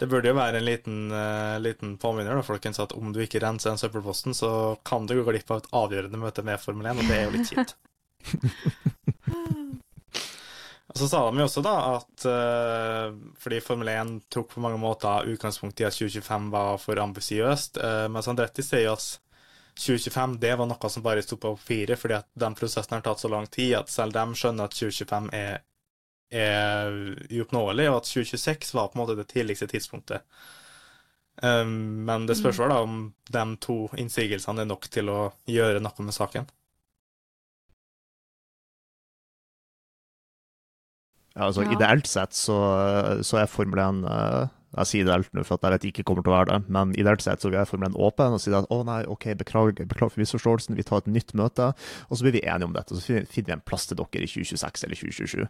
det 0.00 0.08
burde 0.10 0.32
jo 0.32 0.38
være 0.38 0.58
en 0.58 0.66
liten, 0.66 1.02
uh, 1.12 1.58
liten 1.62 1.94
påminner, 2.02 2.34
da, 2.34 2.46
folkens, 2.46 2.80
at 2.82 2.96
om 2.96 3.12
du 3.14 3.20
ikke 3.22 3.44
renser 3.44 3.74
den 3.74 3.82
søppelposten, 3.82 4.34
så 4.34 4.50
kan 4.88 5.06
du 5.06 5.18
gå 5.20 5.26
glipp 5.28 5.52
av 5.52 5.62
et 5.62 5.70
avgjørende 5.82 6.22
møte 6.24 6.46
med 6.46 6.62
Formel 6.62 6.90
1, 6.94 7.04
og 7.04 7.12
det 7.12 7.20
er 7.20 7.28
jo 7.28 7.36
litt 7.36 7.52
kjipt. 7.52 7.76
Og 10.96 11.00
så 11.02 11.10
sa 11.12 11.18
de 11.28 11.36
jo 11.36 11.44
også 11.44 11.60
da 11.60 11.74
at 11.92 12.22
uh, 12.24 13.16
fordi 13.36 13.58
Formel 13.60 13.90
1 13.92 14.14
tok 14.32 14.54
på 14.54 14.62
mange 14.64 14.78
måter 14.80 15.28
utgangspunkt 15.28 15.82
i 15.82 15.84
at 15.84 15.92
2025 15.92 16.46
var 16.54 16.78
for 16.80 16.96
ambisiøst, 17.02 17.76
uh, 17.84 18.06
mens 18.08 18.30
Andretti 18.32 18.64
sier 18.64 18.86
jo 18.86 18.94
at 18.94 19.04
2025 19.76 20.38
det 20.40 20.54
var 20.56 20.70
noe 20.70 20.88
som 20.88 21.04
bare 21.04 21.20
sto 21.20 21.36
på 21.36 21.52
papiret 21.58 22.00
fordi 22.00 22.16
at 22.16 22.30
den 22.32 22.56
prosessen 22.56 22.96
har 22.96 23.04
tatt 23.04 23.20
så 23.20 23.28
lang 23.28 23.44
tid 23.52 23.74
at 23.76 23.92
selv 23.92 24.16
de 24.16 24.24
skjønner 24.40 24.70
at 24.70 24.78
2025 24.78 25.28
er, 25.36 25.60
er 26.32 26.96
uoppnåelig, 27.28 27.90
og 27.92 28.00
at 28.00 28.08
2026 28.14 28.72
var 28.80 28.88
på 28.88 28.96
en 28.96 29.04
måte 29.04 29.20
det 29.20 29.28
tidligste 29.34 29.68
tidspunktet. 29.68 30.24
Um, 31.44 32.06
men 32.08 32.24
det 32.24 32.38
spørs 32.40 32.62
vel 32.62 32.72
da 32.72 32.80
om 32.80 33.00
de 33.28 33.48
to 33.60 33.82
innsigelsene 34.00 34.64
er 34.64 34.72
nok 34.72 34.88
til 34.88 35.12
å 35.12 35.20
gjøre 35.44 35.84
noe 35.84 36.08
med 36.08 36.16
saken. 36.16 36.48
Altså 41.44 41.64
Ja. 41.66 41.72
Ideelt 41.76 42.06
sett 42.08 42.36
så, 42.36 42.56
så 43.22 43.40
er 43.42 43.50
Formel 43.50 43.80
1 43.82 44.04
eh, 44.08 44.52
Jeg 44.76 44.88
sier 44.90 45.04
ideelt 45.06 45.32
nå, 45.32 45.44
for 45.44 45.56
at 45.56 45.64
jeg 45.64 45.74
vet 45.74 45.84
ikke 45.90 46.04
kommer 46.08 46.24
til 46.24 46.32
å 46.32 46.36
være 46.36 46.48
det, 46.52 46.70
men 46.72 46.94
ideelt 46.96 47.24
sett 47.24 47.40
så 47.40 47.52
er 47.52 47.68
Formel 47.68 47.90
1 47.90 47.98
åpen 48.08 48.36
og 48.36 48.40
sier 48.42 48.58
at 48.58 48.70
å 48.72 48.82
nei, 48.84 49.02
OK, 49.08 49.30
beklager, 49.40 49.86
beklager 49.88 50.14
for 50.14 50.22
misforståelsen, 50.22 50.76
vi 50.76 50.84
tar 50.84 51.04
et 51.04 51.12
nytt 51.12 51.32
møte, 51.38 51.70
og 52.08 52.16
så 52.16 52.26
blir 52.26 52.36
vi 52.36 52.44
enige 52.44 52.68
om 52.68 52.76
dette. 52.76 52.92
Og 52.92 53.00
så 53.00 53.06
finner 53.06 53.28
finner 53.30 53.52
vi 53.52 53.56
en 53.56 53.66
plass 53.68 53.86
til 53.88 54.00
dere 54.00 54.24
i 54.26 54.28
2026 54.28 54.88
eller 54.88 55.00
2027. 55.00 55.46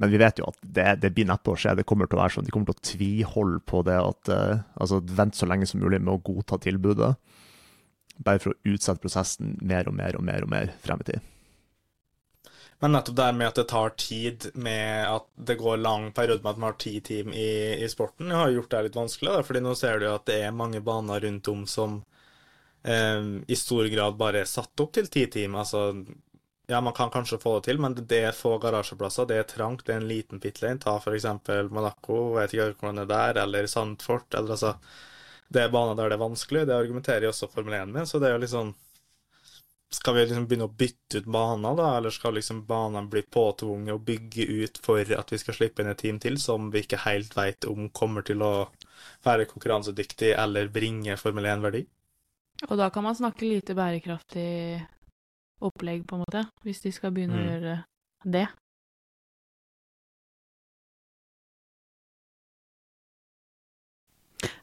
Men 0.00 0.12
vi 0.12 0.20
vet 0.22 0.38
jo 0.38 0.46
at 0.48 0.60
det, 0.62 0.86
det 1.02 1.10
blir 1.16 1.26
neppe 1.28 1.52
å 1.52 1.58
skje. 1.58 1.74
Det 1.80 1.86
kommer 1.88 2.08
til 2.08 2.18
å 2.18 2.22
være 2.22 2.36
sånn, 2.36 2.46
De 2.46 2.54
kommer 2.54 2.70
til 2.70 2.78
å 2.78 2.88
tviholde 2.92 3.60
på 3.68 3.82
det 3.88 3.98
at 3.98 4.30
uh, 4.32 4.62
altså 4.80 5.00
Vent 5.18 5.36
så 5.36 5.48
lenge 5.50 5.68
som 5.68 5.82
mulig 5.82 6.00
med 6.00 6.14
å 6.14 6.22
godta 6.24 6.60
tilbudet. 6.62 7.12
Bare 8.20 8.40
for 8.42 8.54
å 8.54 8.72
utsette 8.72 9.02
prosessen 9.02 9.56
mer 9.60 9.90
og 9.90 9.96
mer 9.98 10.16
og 10.16 10.24
mer 10.24 10.46
og 10.46 10.52
mer 10.52 10.72
frem 10.84 11.02
i 11.02 11.10
tid. 11.10 11.29
Men 12.82 12.94
nettopp 12.96 13.16
det 13.16 13.32
med 13.36 13.50
at 13.50 13.58
det 13.60 13.66
tar 13.68 13.90
tid, 14.00 14.46
med 14.54 15.04
at 15.04 15.26
det 15.36 15.58
går 15.60 15.76
lang 15.76 16.06
periode 16.16 16.40
med 16.42 16.54
at 16.54 16.60
man 16.62 16.70
har 16.70 16.78
ti 16.80 16.94
team 17.04 17.34
i, 17.36 17.50
i 17.84 17.88
sporten, 17.92 18.30
har 18.32 18.48
gjort 18.54 18.70
det 18.72 18.80
litt 18.86 18.96
vanskelig. 18.96 19.34
Da. 19.34 19.42
fordi 19.44 19.60
nå 19.60 19.74
ser 19.76 20.00
du 20.00 20.06
at 20.08 20.24
det 20.30 20.38
er 20.46 20.56
mange 20.56 20.80
baner 20.80 21.20
rundt 21.20 21.50
om 21.52 21.66
som 21.68 21.98
eh, 22.82 23.20
i 23.46 23.56
stor 23.56 23.84
grad 23.92 24.16
bare 24.16 24.40
er 24.40 24.48
satt 24.48 24.80
opp 24.80 24.96
til 24.96 25.12
ti 25.12 25.26
team. 25.28 25.60
Altså, 25.60 25.90
ja, 26.72 26.80
man 26.80 26.96
kan 26.96 27.12
kanskje 27.12 27.42
få 27.42 27.58
det 27.58 27.68
til, 27.68 27.84
men 27.84 27.98
det 28.00 28.24
er 28.30 28.36
få 28.36 28.56
garasjeplasser, 28.62 29.28
det 29.28 29.42
er 29.42 29.48
trangt, 29.52 29.84
det 29.84 29.98
er 29.98 30.00
en 30.00 30.08
liten 30.08 30.40
pitlane. 30.40 30.80
Ta 30.80 30.96
eksempel 31.12 31.68
Monaco, 31.68 32.30
vet 32.38 32.56
ikke 32.56 32.72
hvordan 32.78 33.02
det 33.02 33.08
er 33.10 33.12
der, 33.12 33.44
eller 33.44 33.68
Sandfort. 33.68 34.32
Eller 34.32 34.56
altså 34.56 34.76
Det 35.52 35.66
er 35.66 35.72
baner 35.74 35.98
der 35.98 36.08
det 36.08 36.16
er 36.16 36.28
vanskelig, 36.28 36.66
det 36.66 36.80
argumenterer 36.80 37.26
jo 37.26 37.34
også 37.34 37.50
Formel 37.50 37.74
1 37.74 37.92
med, 37.92 38.08
så 38.08 38.20
det 38.22 38.28
er 38.30 38.38
jo 38.38 38.42
litt 38.46 38.52
sånn 38.54 38.72
skal 39.90 40.14
vi 40.14 40.22
liksom 40.26 40.44
begynne 40.46 40.68
å 40.68 40.74
bytte 40.80 41.18
ut 41.18 41.26
baner, 41.34 41.74
da, 41.78 41.96
eller 41.98 42.14
skal 42.14 42.36
liksom 42.38 42.62
banene 42.68 43.10
bli 43.10 43.22
påtvunget 43.26 43.94
å 43.96 44.02
bygge 44.06 44.46
ut 44.62 44.78
for 44.84 45.02
at 45.02 45.32
vi 45.34 45.38
skal 45.42 45.56
slippe 45.56 45.82
inn 45.82 45.90
et 45.90 45.98
team 45.98 46.20
til 46.22 46.38
som 46.38 46.70
vi 46.70 46.84
ikke 46.84 47.02
helt 47.04 47.34
vet 47.34 47.66
om 47.66 47.88
kommer 47.90 48.22
til 48.26 48.44
å 48.46 48.52
være 49.26 49.48
konkurransedyktig 49.50 50.30
eller 50.38 50.70
bringe 50.70 51.16
Formel 51.18 51.48
1-verdi? 51.50 51.82
Og 52.68 52.76
da 52.78 52.90
kan 52.94 53.02
man 53.02 53.16
snakke 53.18 53.48
lite 53.48 53.74
bærekraftig 53.74 54.48
opplegg, 55.64 56.06
på 56.06 56.16
en 56.16 56.24
måte, 56.24 56.46
hvis 56.64 56.82
de 56.86 56.92
skal 56.92 57.10
begynne 57.16 57.36
å 57.36 57.40
Mm. 57.40 57.48
gjøre 57.50 57.84
det. 58.24 58.48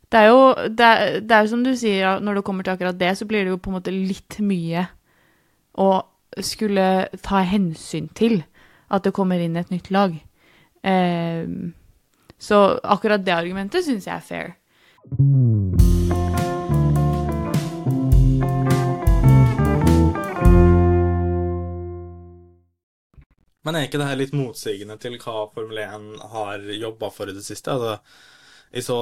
Det 0.07 0.19
er 0.19 0.27
jo 0.31 0.43
det 0.71 0.85
er, 0.87 1.19
det 1.19 1.35
er 1.35 1.47
som 1.51 1.63
du 1.65 1.73
sier, 1.75 2.21
når 2.23 2.39
det 2.39 2.43
kommer 2.47 2.63
til 2.63 2.73
akkurat 2.77 2.97
det, 2.97 3.17
så 3.17 3.25
blir 3.27 3.43
det 3.43 3.51
jo 3.51 3.57
på 3.57 3.69
en 3.69 3.75
måte 3.75 3.91
litt 3.91 4.39
mye 4.39 4.87
å 5.77 5.89
skulle 6.43 7.07
ta 7.23 7.41
hensyn 7.47 8.09
til 8.17 8.41
at 8.93 9.03
det 9.05 9.15
kommer 9.15 9.41
inn 9.41 9.57
et 9.59 9.71
nytt 9.73 9.91
lag. 9.91 10.15
Ehm, 10.83 11.73
så 12.37 12.79
akkurat 12.83 13.25
det 13.25 13.35
argumentet 13.35 13.85
syns 13.85 14.07
jeg 14.07 14.15
er 14.15 14.25
fair. 14.25 14.55
Men 23.67 23.75
er 23.75 23.89
ikke 23.89 23.99
det 23.99 24.07
her 24.07 24.19
litt 24.21 24.35
motsigende 24.37 24.95
til 25.01 25.17
hva 25.19 25.49
Formel 25.51 25.81
1 25.83 26.03
har 26.31 26.61
jobba 26.71 27.09
for 27.11 27.27
i 27.27 27.35
det 27.35 27.43
siste? 27.43 27.73
Altså, 27.73 27.97
jeg 28.71 28.83
så 28.83 28.97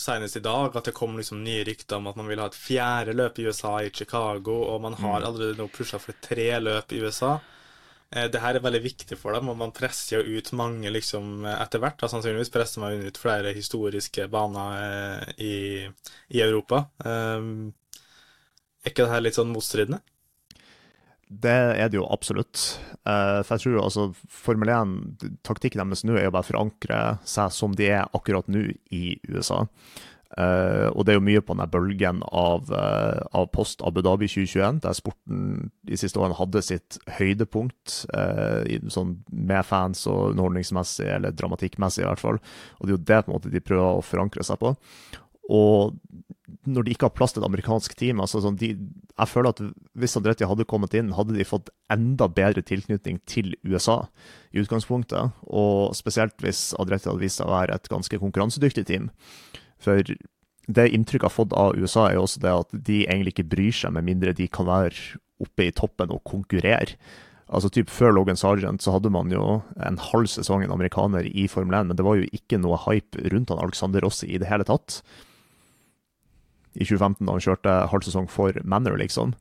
senest 0.00 0.38
i 0.38 0.44
dag 0.44 0.76
at 0.76 0.88
det 0.88 0.94
kom 0.96 1.16
liksom 1.18 1.42
nye 1.44 1.64
rykter 1.68 1.98
om 1.98 2.08
at 2.10 2.16
man 2.16 2.28
vil 2.30 2.40
ha 2.40 2.46
et 2.48 2.56
fjerde 2.58 3.14
løp 3.16 3.38
i 3.38 3.46
USA, 3.48 3.74
i 3.84 3.90
Chicago, 3.92 4.54
og 4.72 4.80
man 4.86 4.96
har 5.02 5.20
allerede 5.26 5.58
nå 5.58 5.68
pusha 5.72 6.00
for 6.00 6.16
tre 6.24 6.48
løp 6.60 6.92
i 6.96 7.02
USA. 7.04 7.34
Eh, 8.10 8.28
Det 8.32 8.40
her 8.40 8.56
er 8.56 8.64
veldig 8.64 8.82
viktig 8.84 9.18
for 9.18 9.32
dem, 9.36 9.48
og 9.52 9.58
man 9.60 9.72
presser 9.76 10.20
jo 10.20 10.38
ut 10.38 10.52
mange 10.56 10.90
liksom 10.92 11.44
etter 11.48 11.80
hvert. 11.82 11.98
Da, 12.00 12.08
sannsynligvis 12.12 12.52
presser 12.54 12.80
man 12.84 13.04
ut 13.06 13.20
flere 13.20 13.52
historiske 13.56 14.28
baner 14.32 14.80
eh, 14.80 15.34
i, 15.44 15.54
i 16.36 16.40
Europa. 16.44 16.86
Um, 17.04 17.72
er 18.82 18.90
ikke 18.90 19.04
det 19.06 19.12
her 19.14 19.22
litt 19.24 19.38
sånn 19.38 19.52
motstridende? 19.52 20.00
Det 21.32 21.58
er 21.80 21.88
det 21.88 21.96
jo 21.96 22.06
absolutt. 22.12 22.60
Eh, 23.08 23.40
for 23.42 23.56
jeg 23.56 23.64
tror 23.64 23.82
altså 23.82 24.06
Formel 24.30 24.70
1, 24.72 24.94
taktikken 25.46 25.82
deres 25.82 26.04
nå 26.06 26.16
er 26.18 26.28
jo 26.28 26.34
bare 26.34 26.44
å 26.44 26.50
forankre 26.50 27.02
seg 27.28 27.52
som 27.54 27.76
de 27.78 27.88
er 27.94 28.10
akkurat 28.12 28.48
nå 28.52 28.68
i 28.92 29.16
USA. 29.30 29.64
Eh, 30.32 30.88
og 30.88 31.04
det 31.04 31.12
er 31.12 31.18
jo 31.18 31.24
mye 31.24 31.42
på 31.44 31.52
denne 31.52 31.68
bølgen 31.72 32.22
av, 32.28 32.70
eh, 32.72 33.22
av 33.36 33.48
post 33.52 33.82
Abu 33.84 34.00
Dhabi 34.04 34.28
2021, 34.28 34.80
der 34.84 34.96
sporten 34.96 35.72
de 35.88 35.98
siste 36.00 36.20
årene 36.20 36.38
hadde 36.38 36.64
sitt 36.64 36.96
høydepunkt 37.18 37.98
sånn, 38.92 39.16
med 39.32 39.66
fans 39.68 40.06
og 40.08 40.32
underholdningsmessig, 40.32 41.08
eller 41.16 41.36
dramatikkmessig 41.36 42.04
i 42.04 42.08
hvert 42.08 42.22
fall. 42.22 42.40
Og 42.80 42.86
det 42.86 42.92
er 42.92 42.96
jo 42.96 43.04
det 43.10 43.20
på 43.24 43.32
en 43.32 43.38
måte 43.38 43.52
de 43.52 43.64
prøver 43.64 43.98
å 43.98 44.06
forankre 44.06 44.46
seg 44.46 44.60
på. 44.62 44.76
Og 45.50 45.96
når 46.68 46.86
de 46.86 46.92
ikke 46.94 47.08
har 47.08 47.14
plass 47.16 47.34
til 47.34 47.42
et 47.42 47.48
amerikansk 47.48 47.94
team 47.98 48.20
altså 48.22 48.42
sånn, 48.42 48.58
de, 48.60 48.74
Jeg 48.76 49.30
føler 49.30 49.50
at 49.50 49.62
hvis 49.98 50.14
Andretti 50.18 50.46
hadde 50.46 50.66
kommet 50.68 50.94
inn, 50.94 51.10
hadde 51.16 51.34
de 51.34 51.46
fått 51.46 51.72
enda 51.92 52.28
bedre 52.30 52.62
tilknytning 52.62 53.18
til 53.26 53.54
USA 53.66 54.04
i 54.54 54.62
utgangspunktet. 54.62 55.34
Og 55.50 55.96
spesielt 55.98 56.38
hvis 56.44 56.70
Andretti 56.78 57.10
hadde 57.10 57.24
vist 57.24 57.40
seg 57.40 57.50
å 57.50 57.56
være 57.56 57.74
et 57.78 57.90
ganske 57.90 58.20
konkurransedyktig 58.22 58.86
team. 58.88 59.10
For 59.82 60.06
det 60.06 60.86
inntrykket 60.94 61.26
jeg 61.26 61.28
har 61.28 61.34
fått 61.34 61.58
av 61.58 61.74
USA, 61.74 62.06
er 62.08 62.16
jo 62.16 62.28
også 62.28 62.44
det 62.44 62.54
at 62.54 62.78
de 62.90 63.02
egentlig 63.02 63.34
ikke 63.34 63.50
bryr 63.56 63.74
seg, 63.74 63.94
med 63.96 64.06
mindre 64.06 64.36
de 64.36 64.46
kan 64.46 64.68
være 64.68 65.18
oppe 65.42 65.66
i 65.66 65.74
toppen 65.74 66.14
og 66.14 66.22
konkurrere. 66.28 66.94
Altså 67.52 67.68
typ 67.74 67.90
Før 67.92 68.14
Logan 68.14 68.38
Sargent 68.38 68.80
så 68.84 68.94
hadde 68.94 69.10
man 69.12 69.32
jo 69.34 69.58
en 69.82 69.98
halv 70.00 70.30
sesong 70.30 70.62
en 70.64 70.72
amerikaner 70.72 71.26
i 71.26 71.48
Formel 71.50 71.80
1, 71.82 71.90
men 71.90 71.98
det 71.98 72.06
var 72.06 72.16
jo 72.16 72.30
ikke 72.30 72.62
noe 72.62 72.78
hype 72.86 73.26
rundt 73.34 73.50
han 73.52 73.60
Alexander 73.60 74.06
Rossi 74.06 74.30
i 74.30 74.40
det 74.40 74.48
hele 74.48 74.64
tatt 74.68 75.02
i 76.74 76.84
2015 76.84 77.26
da 77.26 77.36
han 77.36 77.46
kjørte 77.46 77.78
halv 77.92 78.06
sesong 78.06 78.28
for 78.30 78.56
Manor, 78.64 78.98
liksom. 79.00 79.34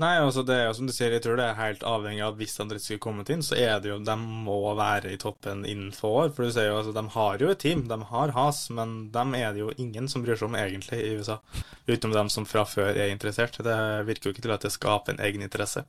Nei, 0.00 0.14
altså 0.16 0.40
det 0.48 0.54
er 0.56 0.62
jo 0.64 0.76
som 0.78 0.86
du 0.88 0.94
sier, 0.96 1.12
jeg 1.12 1.20
tror 1.26 1.36
det 1.36 1.44
er 1.44 1.58
helt 1.58 1.82
avhengig 1.84 2.22
av 2.24 2.38
hvis 2.40 2.56
Andretti 2.62 2.86
skulle 2.86 3.02
kommet 3.04 3.28
inn, 3.34 3.42
så 3.44 3.58
er 3.60 3.82
det 3.84 3.90
jo 3.90 3.98
De 4.00 4.14
må 4.16 4.56
være 4.78 5.12
i 5.12 5.18
toppen 5.20 5.66
innenfor 5.68 6.14
år. 6.22 6.30
For 6.32 6.48
du 6.48 6.54
ser 6.54 6.70
jo, 6.70 6.78
altså, 6.78 6.94
de 6.96 7.04
har 7.16 7.44
jo 7.44 7.50
et 7.52 7.60
team, 7.60 7.82
de 7.90 7.98
har 8.08 8.32
has, 8.32 8.62
men 8.72 8.94
dem 9.12 9.36
er 9.36 9.52
det 9.52 9.60
jo 9.60 9.74
ingen 9.76 10.08
som 10.08 10.24
bryr 10.24 10.40
seg 10.40 10.48
om 10.48 10.56
egentlig 10.56 11.02
i 11.04 11.12
USA. 11.20 11.36
Utenom 11.84 12.16
dem 12.16 12.32
som 12.32 12.48
fra 12.48 12.64
før 12.64 12.94
er 12.94 13.12
interessert. 13.12 13.60
Det 13.60 13.76
virker 14.08 14.30
jo 14.30 14.36
ikke 14.36 14.46
til 14.46 14.56
at 14.56 14.64
det 14.64 14.72
skaper 14.72 15.12
en 15.18 15.24
egen 15.26 15.44
interesse. 15.44 15.84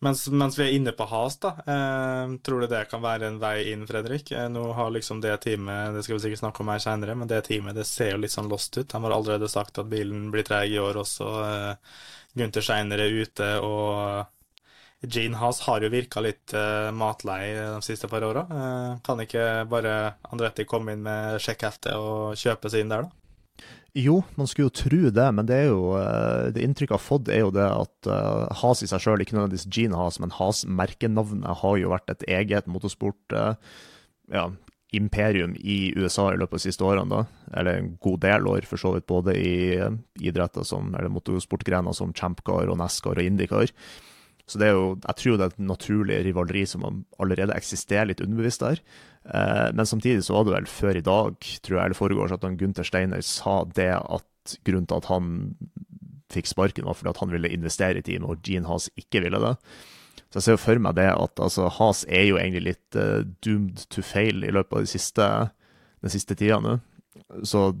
Mens, 0.00 0.24
mens 0.32 0.56
vi 0.58 0.64
er 0.64 0.74
inne 0.76 0.92
på 0.96 1.06
has, 1.10 1.36
da, 1.42 1.50
eh, 1.66 2.32
tror 2.44 2.64
du 2.64 2.70
det 2.70 2.82
kan 2.90 3.02
være 3.04 3.28
en 3.28 3.38
vei 3.42 3.70
inn, 3.72 3.86
Fredrik? 3.88 4.32
Eh, 4.32 4.48
nå 4.52 4.64
har 4.76 4.90
liksom 4.94 5.20
det 5.20 5.36
teamet, 5.44 5.94
det 5.94 6.04
skal 6.06 6.16
vi 6.16 6.24
sikkert 6.24 6.42
snakke 6.44 6.64
om 6.64 6.72
her 6.72 6.82
senere, 6.82 7.16
men 7.16 7.28
det 7.28 7.42
teamet 7.48 7.76
det 7.76 7.86
ser 7.88 8.14
jo 8.14 8.22
litt 8.22 8.34
sånn 8.34 8.50
lost 8.50 8.78
ut. 8.78 8.92
Han 8.96 9.06
har 9.06 9.16
allerede 9.18 9.48
sagt 9.52 9.78
at 9.78 9.90
bilen 9.92 10.30
blir 10.32 10.46
treg 10.48 10.72
i 10.72 10.80
år 10.80 11.02
også. 11.04 11.30
Eh, 11.44 11.96
Gunther 12.40 12.64
Scheiner 12.64 13.02
er 13.04 13.20
ute, 13.22 13.50
og 13.66 14.26
Gene 15.00 15.38
Haas 15.40 15.62
har 15.64 15.80
jo 15.80 15.88
virka 15.92 16.20
litt 16.20 16.52
eh, 16.52 16.90
matlei 16.92 17.54
de 17.56 17.80
siste 17.84 18.08
par 18.08 18.24
åra. 18.26 18.42
Uh, 18.50 18.98
kan 19.04 19.20
ikke 19.22 19.64
bare 19.70 19.94
Andretti 20.28 20.66
komme 20.68 20.92
inn 20.92 21.06
med 21.06 21.40
sjekkhefte 21.40 21.96
og 21.96 22.36
kjøpe 22.36 22.68
seg 22.68 22.84
inn 22.84 22.92
der, 22.92 23.06
da? 23.08 23.19
Jo, 23.98 24.20
man 24.38 24.46
skulle 24.46 24.68
jo 24.68 24.78
tro 24.84 25.10
det, 25.10 25.26
men 25.34 25.46
det 25.48 25.56
er 25.64 25.68
jo, 25.72 25.94
uh, 25.98 26.50
det 26.54 26.62
inntrykket 26.62 26.94
jeg 26.94 27.00
har 27.00 27.02
fått, 27.02 27.30
er 27.32 27.40
jo 27.42 27.52
det 27.54 27.66
at 27.66 28.10
uh, 28.10 28.46
Haas 28.60 28.84
i 28.84 28.88
seg 28.90 29.02
sjøl, 29.02 29.24
ikke 29.24 29.34
nødvendigvis 29.34 29.66
Gene 29.66 29.98
Haas, 29.98 30.20
men 30.22 30.34
Haas-merkenavnet 30.36 31.62
har 31.62 31.78
jo 31.80 31.90
vært 31.90 32.12
et 32.14 32.26
eget 32.38 32.70
motorsport 32.70 33.34
uh, 33.34 33.56
ja, 34.30 34.46
imperium 34.92 35.54
i 35.58 35.92
USA 35.96 36.30
i 36.32 36.38
løpet 36.38 36.54
av 36.54 36.60
de 36.60 36.66
siste 36.66 36.86
årene. 36.86 37.08
da, 37.10 37.24
Eller 37.60 37.78
en 37.78 37.90
god 38.02 38.20
del 38.24 38.46
år, 38.46 38.66
for 38.66 38.80
så 38.80 38.94
vidt, 38.94 39.06
både 39.06 39.36
i 39.38 39.76
eh, 39.76 39.98
idretter 40.20 40.66
som, 40.66 40.94
eller 40.94 41.12
motorsportgrener 41.14 41.94
som 41.96 42.14
Champcar 42.14 42.70
og 42.70 42.78
NASCAR 42.80 43.18
og 43.18 43.26
Indycar. 43.26 43.70
Så 44.50 44.58
det 44.58 44.66
er 44.66 44.74
jo, 44.74 44.96
jeg 45.06 45.16
tror 45.20 45.36
det 45.38 45.46
er 45.46 45.54
et 45.54 45.62
naturlig 45.62 46.18
rivaleri 46.26 46.64
som 46.66 47.04
allerede 47.22 47.54
eksisterer 47.54 48.10
litt 48.10 48.22
underbevisst 48.24 48.64
der. 48.64 48.82
Eh, 49.28 49.68
men 49.76 49.86
samtidig 49.86 50.24
så 50.24 50.38
var 50.38 50.48
det 50.48 50.56
vel 50.56 50.68
før 50.70 50.96
i 50.96 51.04
dag, 51.04 51.36
tror 51.62 51.76
jeg, 51.76 51.84
eller 51.84 51.98
foregårs, 51.98 52.34
at 52.36 52.46
Gunther 52.60 52.86
Steiner 52.86 53.24
sa 53.26 53.62
det 53.76 53.92
at 53.98 54.56
grunnen 54.66 54.88
til 54.88 55.00
at 55.00 55.08
han 55.10 55.32
fikk 56.30 56.48
sparken, 56.48 56.86
var 56.86 56.96
fordi 56.96 57.12
at 57.12 57.20
han 57.22 57.32
ville 57.34 57.52
investere 57.52 58.00
i 58.00 58.06
teamet, 58.06 58.28
og 58.30 58.44
Gene 58.46 58.70
Haas 58.70 58.88
ikke 58.98 59.24
ville 59.24 59.40
det. 59.42 59.56
Så 60.30 60.38
jeg 60.38 60.44
ser 60.44 60.54
jo 60.54 60.62
for 60.62 60.82
meg 60.82 60.94
det 60.94 61.08
at 61.10 61.42
altså, 61.42 61.66
Has 61.74 62.04
er 62.06 62.28
jo 62.28 62.38
egentlig 62.38 62.62
litt 62.68 62.98
uh, 62.98 63.26
doomed 63.42 63.82
to 63.90 64.02
fail 64.06 64.46
i 64.46 64.52
løpet 64.54 64.76
av 64.78 64.84
de 64.86 64.90
siste, 64.92 65.26
den 66.04 66.12
siste 66.14 66.36
tida 66.38 66.60
nå. 66.62 66.76
Så 67.42 67.72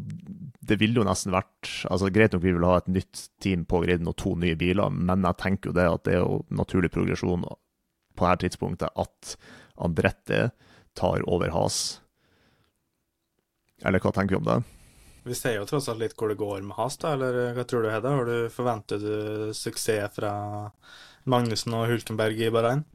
det 0.66 0.80
ville 0.80 0.98
jo 0.98 1.06
nesten 1.06 1.32
vært 1.32 1.70
altså 1.90 2.10
Greit 2.10 2.34
nok 2.34 2.42
vi 2.42 2.54
vil 2.56 2.66
ha 2.66 2.80
et 2.80 2.90
nytt 2.90 3.28
team 3.42 3.62
på 3.70 3.84
griden 3.84 4.10
og 4.10 4.18
to 4.18 4.34
nye 4.38 4.58
biler, 4.58 4.90
men 4.90 5.22
jeg 5.28 5.38
tenker 5.38 5.70
jo 5.70 5.76
det 5.78 5.86
at 5.86 6.02
det 6.08 6.16
er 6.16 6.24
jo 6.24 6.40
naturlig 6.50 6.90
progresjon 6.94 7.46
på 7.46 8.26
dette 8.26 8.48
tidspunktet 8.48 8.98
at 8.98 9.36
Andretti 9.80 10.42
tar 10.98 11.24
over 11.28 11.52
Has. 11.54 12.00
Eller 13.84 14.02
hva 14.02 14.12
tenker 14.12 14.36
vi 14.36 14.40
om 14.40 14.48
det? 14.48 14.60
Vi 15.22 15.36
ser 15.36 15.58
jo 15.58 15.66
tross 15.68 15.88
alt 15.92 16.00
litt 16.00 16.16
hvor 16.16 16.32
det 16.32 16.40
går 16.40 16.62
med 16.64 16.76
Has, 16.78 16.96
da, 17.00 17.12
eller 17.14 17.52
hva 17.56 17.64
tror 17.68 17.84
du, 17.84 17.90
Hedda? 17.92 18.14
Har 18.16 18.28
du 18.28 18.48
Forventer 18.52 19.02
du 19.02 19.52
suksess 19.56 20.16
fra 20.16 20.32
Magnussen 21.28 21.76
og 21.76 21.90
Hulkenberg 21.90 22.40
i 22.40 22.50
Bahrain? 22.52 22.86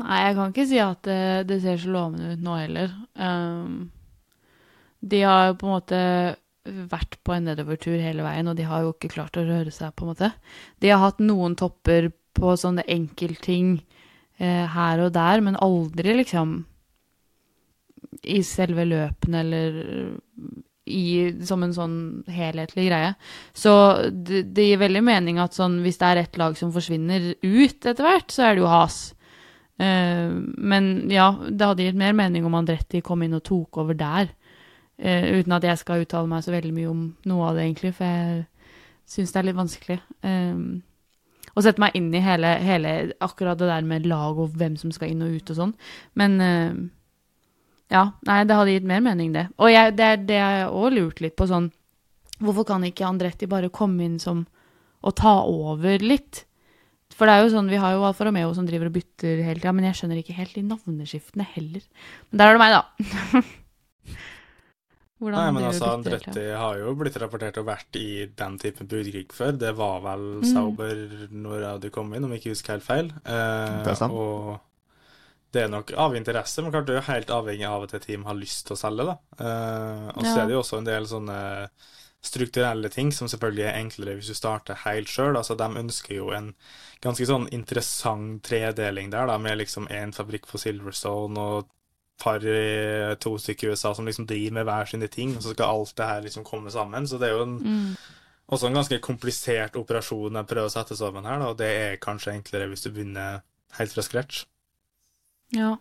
Nei, 0.00 0.18
jeg 0.24 0.36
kan 0.36 0.52
ikke 0.52 0.68
si 0.68 0.78
at 0.80 1.02
det, 1.04 1.22
det 1.50 1.58
ser 1.64 1.80
så 1.80 1.90
lovende 1.92 2.32
ut 2.32 2.44
nå 2.44 2.54
heller. 2.56 2.94
Um, 3.16 3.90
de 5.04 5.20
har 5.26 5.50
jo 5.50 5.58
på 5.60 5.68
en 5.68 5.74
måte 5.74 6.00
vært 6.64 7.18
på 7.26 7.34
en 7.34 7.48
nedovertur 7.48 7.98
hele 8.00 8.24
veien, 8.24 8.48
og 8.48 8.56
de 8.56 8.64
har 8.68 8.84
jo 8.84 8.92
ikke 8.94 9.10
klart 9.12 9.36
å 9.36 9.44
røre 9.44 9.72
seg, 9.74 9.92
på 9.96 10.06
en 10.06 10.12
måte. 10.12 10.30
De 10.80 10.92
har 10.92 11.02
hatt 11.02 11.20
noen 11.20 11.56
topper 11.58 12.12
på 12.36 12.54
sånne 12.56 12.84
enkeltting 12.88 13.74
eh, 13.80 14.01
her 14.40 15.00
og 15.04 15.12
der, 15.14 15.42
men 15.44 15.58
aldri 15.60 16.14
liksom 16.18 16.54
i 18.22 18.40
selve 18.46 18.84
løpene 18.88 19.42
eller 19.44 19.76
i, 20.84 21.30
som 21.46 21.62
en 21.62 21.74
sånn 21.74 21.96
helhetlig 22.32 22.88
greie. 22.88 23.14
Så 23.54 23.72
det, 24.10 24.44
det, 24.54 24.66
gir 24.70 24.82
veldig 24.82 25.02
mening 25.06 25.40
at 25.42 25.56
sånn, 25.56 25.80
hvis 25.84 26.00
det 26.00 26.08
er 26.08 26.22
ett 26.24 26.38
lag 26.40 26.56
som 26.58 26.72
forsvinner 26.74 27.32
ut 27.38 27.86
etter 27.86 28.02
hvert, 28.02 28.32
så 28.34 28.48
er 28.48 28.56
det 28.56 28.64
jo 28.64 28.70
has. 28.70 29.00
Uh, 29.80 30.42
men 30.58 30.92
ja, 31.10 31.32
det 31.48 31.68
hadde 31.70 31.88
gitt 31.88 31.98
mer 31.98 32.16
mening 32.18 32.46
om 32.46 32.58
Andretti 32.58 33.02
kom 33.04 33.22
inn 33.24 33.38
og 33.38 33.44
tok 33.46 33.82
over 33.82 33.98
der. 33.98 34.32
Uh, 35.02 35.38
uten 35.38 35.56
at 35.56 35.66
jeg 35.66 35.80
skal 35.80 36.04
uttale 36.04 36.30
meg 36.30 36.44
så 36.44 36.54
veldig 36.54 36.74
mye 36.76 36.90
om 36.90 37.04
noe 37.30 37.50
av 37.50 37.58
det, 37.58 37.68
egentlig, 37.68 37.94
for 37.98 38.10
jeg 38.10 38.42
syns 39.14 39.34
det 39.34 39.40
er 39.40 39.48
litt 39.50 39.60
vanskelig. 39.60 40.00
Um, 40.26 40.66
å 41.52 41.64
sette 41.64 41.82
meg 41.82 41.96
inn 41.98 42.10
i 42.14 42.22
hele, 42.24 42.54
hele, 42.64 42.94
akkurat 43.24 43.60
det 43.60 43.68
der 43.68 43.86
med 43.86 44.08
lag 44.08 44.38
og 44.40 44.56
hvem 44.58 44.78
som 44.80 44.92
skal 44.94 45.12
inn 45.12 45.24
og 45.24 45.36
ut 45.36 45.52
og 45.52 45.58
sånn. 45.58 45.74
Men 46.18 46.38
uh, 46.40 46.78
ja, 47.92 48.06
nei, 48.28 48.42
det 48.48 48.56
hadde 48.56 48.76
gitt 48.76 48.88
mer 48.88 49.04
mening, 49.04 49.34
det. 49.34 49.48
Og 49.60 49.72
jeg, 49.72 49.96
det 49.98 50.10
det 50.30 50.40
jeg 50.40 50.70
òg 50.70 50.96
lurt 50.96 51.24
litt 51.24 51.38
på, 51.38 51.48
sånn 51.50 51.70
Hvorfor 52.42 52.64
kan 52.66 52.82
ikke 52.82 53.06
Andretti 53.06 53.46
bare 53.46 53.68
komme 53.70 54.02
inn 54.02 54.16
som 54.18 54.40
og 55.06 55.12
ta 55.18 55.36
over 55.46 56.02
litt? 56.02 56.40
For 57.14 57.28
det 57.28 57.36
er 57.36 57.44
jo 57.44 57.52
sånn, 57.52 57.68
vi 57.70 57.78
har 57.78 57.92
jo 57.94 58.02
Alfa 58.08 58.26
Romeo 58.26 58.50
som 58.56 58.66
driver 58.66 58.88
og 58.88 58.96
bytter 58.96 59.44
hele 59.46 59.60
tida, 59.60 59.70
men 59.76 59.86
jeg 59.86 59.98
skjønner 60.00 60.18
ikke 60.18 60.34
helt 60.34 60.56
de 60.56 60.64
navneskiftene 60.66 61.46
heller. 61.52 61.84
Men 62.30 62.40
der 62.40 62.50
er 62.50 62.56
det 62.56 62.62
meg, 62.64 62.74
da. 62.74 63.42
Hvordan 65.22 65.38
Nei, 65.38 65.50
men 65.54 65.68
altså, 65.68 65.92
Andretti 65.94 66.44
har 66.58 66.80
jo 66.80 66.96
blitt 66.98 67.16
rapportert 67.22 67.60
å 67.60 67.62
ha 67.62 67.68
vært 67.68 67.98
i 68.00 68.26
den 68.26 68.56
typen 68.58 68.88
budkrig 68.90 69.28
før. 69.30 69.54
Det 69.54 69.70
var 69.78 70.02
vel 70.02 70.24
mm. 70.40 70.48
Sauber 70.50 71.02
når 71.30 71.66
du 71.84 71.88
kom 71.94 72.10
inn, 72.10 72.26
om 72.26 72.34
jeg 72.34 72.42
ikke 72.42 72.54
husker 72.56 72.74
helt 72.74 72.86
feil. 72.86 73.12
Eh, 73.22 73.76
det 73.86 73.92
er 73.92 73.98
sant. 74.00 74.16
Og 74.18 74.56
det 75.54 75.62
er 75.62 75.70
nok 75.70 75.92
av 76.00 76.16
interesse, 76.18 76.64
men 76.64 76.74
klart 76.74 76.88
det 76.88 76.96
er 76.96 76.98
jo 76.98 77.08
helt 77.10 77.32
avhengig 77.36 77.66
av 77.68 77.86
at 77.86 77.94
et 77.98 78.06
team 78.08 78.24
har 78.26 78.38
lyst 78.38 78.66
til 78.66 78.74
å 78.74 78.80
selge. 78.80 79.06
da. 79.12 79.16
Eh, 79.38 80.06
og 80.16 80.24
så 80.24 80.32
ja. 80.32 80.38
er 80.40 80.48
det 80.48 80.56
jo 80.56 80.62
også 80.64 80.80
en 80.80 80.88
del 80.88 81.06
sånne 81.10 81.40
strukturelle 82.22 82.90
ting 82.90 83.10
som 83.14 83.28
selvfølgelig 83.30 83.64
er 83.66 83.78
enklere 83.80 84.16
hvis 84.18 84.30
du 84.32 84.38
starter 84.38 84.78
helt 84.84 85.10
sjøl. 85.10 85.36
Altså, 85.38 85.54
de 85.58 85.68
ønsker 85.84 86.16
jo 86.16 86.32
en 86.34 86.50
ganske 87.04 87.26
sånn 87.28 87.46
interessant 87.54 88.42
tredeling 88.46 89.14
der, 89.14 89.30
da, 89.30 89.38
med 89.42 89.60
liksom 89.60 89.86
én 89.92 90.14
fabrikk 90.16 90.50
på 90.50 90.60
Silverstone 90.62 91.46
og 91.46 91.70
par, 92.22 92.46
to 93.20 93.34
stykker 93.38 93.68
i 93.68 93.74
USA 93.74 93.92
som 93.94 94.08
liksom 94.08 94.26
driver 94.30 94.58
med 94.58 94.66
hver 94.68 94.90
sine 94.90 95.10
ting, 95.12 95.36
og 95.36 95.44
så 95.44 95.54
skal 95.54 95.68
alt 95.68 95.94
det 95.98 96.08
her 96.08 96.26
liksom 96.26 96.46
komme 96.46 96.72
sammen. 96.74 97.08
Så 97.08 97.20
det 97.20 97.28
er 97.28 97.36
jo 97.36 97.46
en, 97.46 97.56
mm. 97.60 97.94
også 98.54 98.70
en 98.70 98.78
ganske 98.80 99.00
komplisert 99.04 99.78
operasjon 99.80 100.40
å 100.40 100.46
prøver 100.48 100.70
å 100.70 100.74
sette 100.74 100.98
sammen 100.98 101.28
her, 101.28 101.42
da, 101.42 101.50
og 101.52 101.58
det 101.60 101.72
er 101.84 102.02
kanskje 102.02 102.36
enklere 102.36 102.70
hvis 102.70 102.86
du 102.86 102.92
begynner 102.92 103.42
helt 103.78 103.96
fra 103.96 104.04
scratch. 104.06 104.44
Ja. 105.56 105.76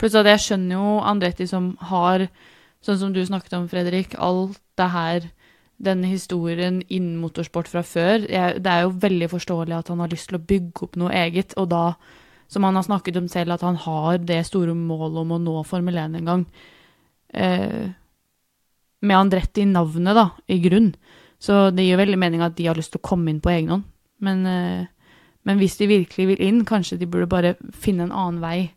Pluss 0.00 0.16
at 0.16 0.28
jeg 0.30 0.42
skjønner 0.42 0.78
jo 0.78 0.92
Andretti 1.04 1.46
som 1.50 1.74
har, 1.90 2.28
sånn 2.84 3.00
som 3.00 3.16
du 3.16 3.22
snakket 3.26 3.58
om, 3.58 3.66
Fredrik, 3.70 4.14
alt 4.18 4.60
det 4.78 4.92
her 4.92 5.26
denne 5.76 6.08
historien 6.08 6.80
innen 6.88 7.18
motorsport 7.20 7.68
fra 7.68 7.82
før. 7.84 8.24
Jeg, 8.30 8.60
det 8.64 8.72
er 8.72 8.86
jo 8.86 8.94
veldig 9.02 9.28
forståelig 9.32 9.76
at 9.76 9.90
han 9.92 10.00
har 10.00 10.12
lyst 10.12 10.30
til 10.30 10.38
å 10.38 10.46
bygge 10.52 10.86
opp 10.86 10.96
noe 11.00 11.12
eget, 11.12 11.56
og 11.60 11.68
da, 11.72 11.82
som 12.48 12.64
han 12.64 12.78
har 12.78 12.86
snakket 12.86 13.18
om 13.20 13.28
selv, 13.28 13.56
at 13.56 13.64
han 13.66 13.78
har 13.82 14.18
det 14.22 14.40
store 14.46 14.74
målet 14.76 15.22
om 15.22 15.36
å 15.36 15.42
nå 15.42 15.60
Formel 15.66 15.98
1 15.98 16.18
en 16.20 16.30
gang. 16.30 16.44
Eh, 17.34 17.86
med 19.06 19.16
Andretti 19.18 19.64
i 19.64 19.70
navnet, 19.70 20.14
da, 20.16 20.30
i 20.48 20.60
grunn. 20.62 20.92
Så 21.42 21.70
det 21.74 21.84
gir 21.84 22.00
veldig 22.00 22.18
mening 22.18 22.42
at 22.44 22.56
de 22.56 22.68
har 22.68 22.78
lyst 22.78 22.94
til 22.94 23.02
å 23.02 23.08
komme 23.08 23.30
inn 23.30 23.42
på 23.44 23.52
egen 23.52 23.74
hånd. 23.74 23.88
Men 24.24 24.46
eh, 24.48 24.86
men 25.46 25.60
hvis 25.62 25.76
de 25.78 25.86
virkelig 25.86 26.26
vil 26.32 26.40
inn, 26.42 26.64
kanskje 26.66 26.98
de 26.98 27.06
burde 27.06 27.30
bare 27.30 27.54
finne 27.70 28.08
en 28.08 28.14
annen 28.14 28.40
vei 28.42 28.72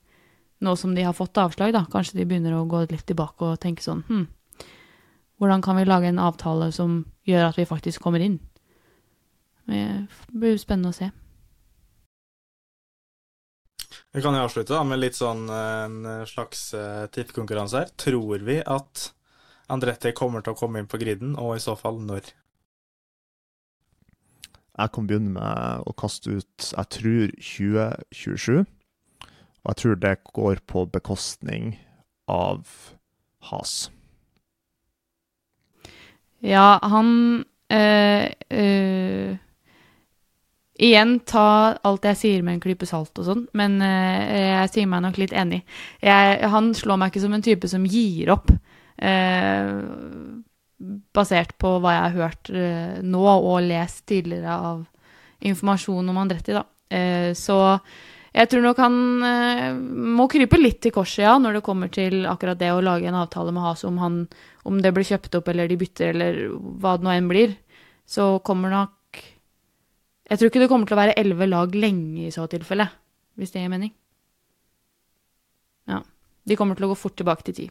nå 0.62 0.76
som 0.78 0.92
de 0.94 1.06
har 1.08 1.16
fått 1.18 1.40
avslag, 1.42 1.74
da. 1.74 1.86
Kanskje 1.90 2.20
de 2.20 2.28
begynner 2.30 2.54
å 2.54 2.68
gå 2.70 2.84
litt 2.92 3.08
tilbake 3.10 3.48
og 3.48 3.62
tenke 3.64 3.82
sånn 3.82 4.04
Hm, 4.10 4.28
hvordan 5.40 5.64
kan 5.66 5.80
vi 5.80 5.88
lage 5.88 6.12
en 6.12 6.22
avtale 6.22 6.70
som 6.76 7.06
gjør 7.26 7.48
at 7.48 7.58
vi 7.58 7.66
faktisk 7.66 8.04
kommer 8.04 8.22
inn? 8.22 8.38
Det 9.66 9.82
blir 10.30 10.60
spennende 10.62 10.92
å 10.92 10.98
se. 10.98 11.10
Vi 14.16 14.24
kan 14.26 14.34
jo 14.34 14.42
avslutte 14.42 14.74
da 14.74 14.82
med 14.88 15.02
litt 15.04 15.18
sånn 15.18 15.46
en 15.54 15.98
slags 16.26 16.72
uh, 16.74 17.06
tippekonkurranse 17.14 17.84
her. 17.84 17.92
Tror 18.02 18.42
vi 18.48 18.58
at 18.66 19.12
Andretti 19.70 20.16
kommer 20.18 20.42
til 20.42 20.56
å 20.56 20.58
komme 20.58 20.82
inn 20.82 20.90
på 20.90 20.98
griden, 20.98 21.36
og 21.38 21.54
i 21.56 21.62
så 21.62 21.76
fall 21.78 22.02
når? 22.02 22.32
Jeg 24.80 24.94
kan 24.96 25.08
begynne 25.10 25.36
med 25.36 25.86
å 25.86 25.94
kaste 26.00 26.40
ut 26.40 26.70
jeg 26.72 26.92
tror 26.96 27.34
2027. 27.36 28.66
Og 29.60 29.72
jeg 29.74 29.80
tror 29.82 30.00
det 30.00 30.16
går 30.34 30.62
på 30.72 30.86
bekostning 30.88 31.74
av 32.32 32.64
Has. 33.50 33.90
Ja, 36.40 36.80
han 36.84 37.44
øh, 37.72 38.26
øh, 38.52 39.36
Igjen, 40.80 41.18
ta 41.28 41.76
alt 41.84 42.06
jeg 42.08 42.16
sier 42.16 42.44
med 42.46 42.56
en 42.56 42.62
klype 42.64 42.88
salt 42.88 43.20
og 43.20 43.26
sånn, 43.28 43.42
men 43.60 43.82
uh, 43.84 44.28
jeg 44.32 44.70
sier 44.72 44.88
meg 44.88 45.04
nok 45.04 45.18
litt 45.20 45.34
enig. 45.36 45.66
Jeg, 46.00 46.38
han 46.54 46.70
slår 46.78 47.02
meg 47.02 47.12
ikke 47.12 47.24
som 47.26 47.36
en 47.36 47.44
type 47.44 47.68
som 47.68 47.88
gir 47.88 48.32
opp. 48.36 48.54
basert 51.16 51.52
på 51.60 51.74
hva 51.80 51.96
jeg 51.96 52.04
har 52.06 52.16
hørt 52.16 52.52
uh, 52.56 53.02
nå 53.04 53.26
og 53.28 53.66
lest 53.68 54.06
tidligere 54.08 54.56
av 54.56 54.86
informasjon 55.44 56.12
om 56.12 56.20
Andretti, 56.20 56.56
da. 56.56 56.64
Så 57.38 57.56
jeg 58.34 58.50
tror 58.50 58.64
nok 58.66 58.80
han 58.82 58.96
må 60.18 60.26
krype 60.32 60.58
litt 60.60 60.82
til 60.84 60.92
korset, 60.92 61.22
ja, 61.24 61.38
når 61.40 61.60
det 61.60 61.64
kommer 61.64 61.92
til 61.94 62.26
akkurat 62.28 62.60
det 62.60 62.72
å 62.74 62.82
lage 62.84 63.08
en 63.08 63.20
avtale 63.20 63.54
med 63.56 63.64
Has 63.64 63.86
om, 63.88 64.02
han, 64.02 64.18
om 64.68 64.82
det 64.84 64.92
blir 64.96 65.08
kjøpt 65.08 65.38
opp 65.40 65.48
eller 65.54 65.70
de 65.70 65.78
bytter 65.80 66.12
eller 66.12 66.42
hva 66.82 66.98
det 66.98 67.08
nå 67.08 67.14
enn 67.14 67.30
blir. 67.32 67.56
Så 68.10 68.40
kommer 68.44 68.74
nok 68.74 68.99
Jeg 70.30 70.38
tror 70.38 70.52
ikke 70.52 70.62
det 70.62 70.70
kommer 70.70 70.90
til 70.90 70.98
å 70.98 71.02
være 71.02 71.18
elleve 71.18 71.50
lag 71.50 71.74
lenge 71.76 72.28
i 72.28 72.34
så 72.34 72.46
tilfelle, 72.52 72.86
hvis 73.40 73.54
det 73.54 73.64
gir 73.64 73.74
mening. 73.74 73.94
Ja. 75.90 76.04
De 76.46 76.58
kommer 76.58 76.78
til 76.78 76.86
å 76.86 76.92
gå 76.94 76.98
fort 76.98 77.18
tilbake 77.18 77.48
til 77.48 77.58
ti. 77.58 77.68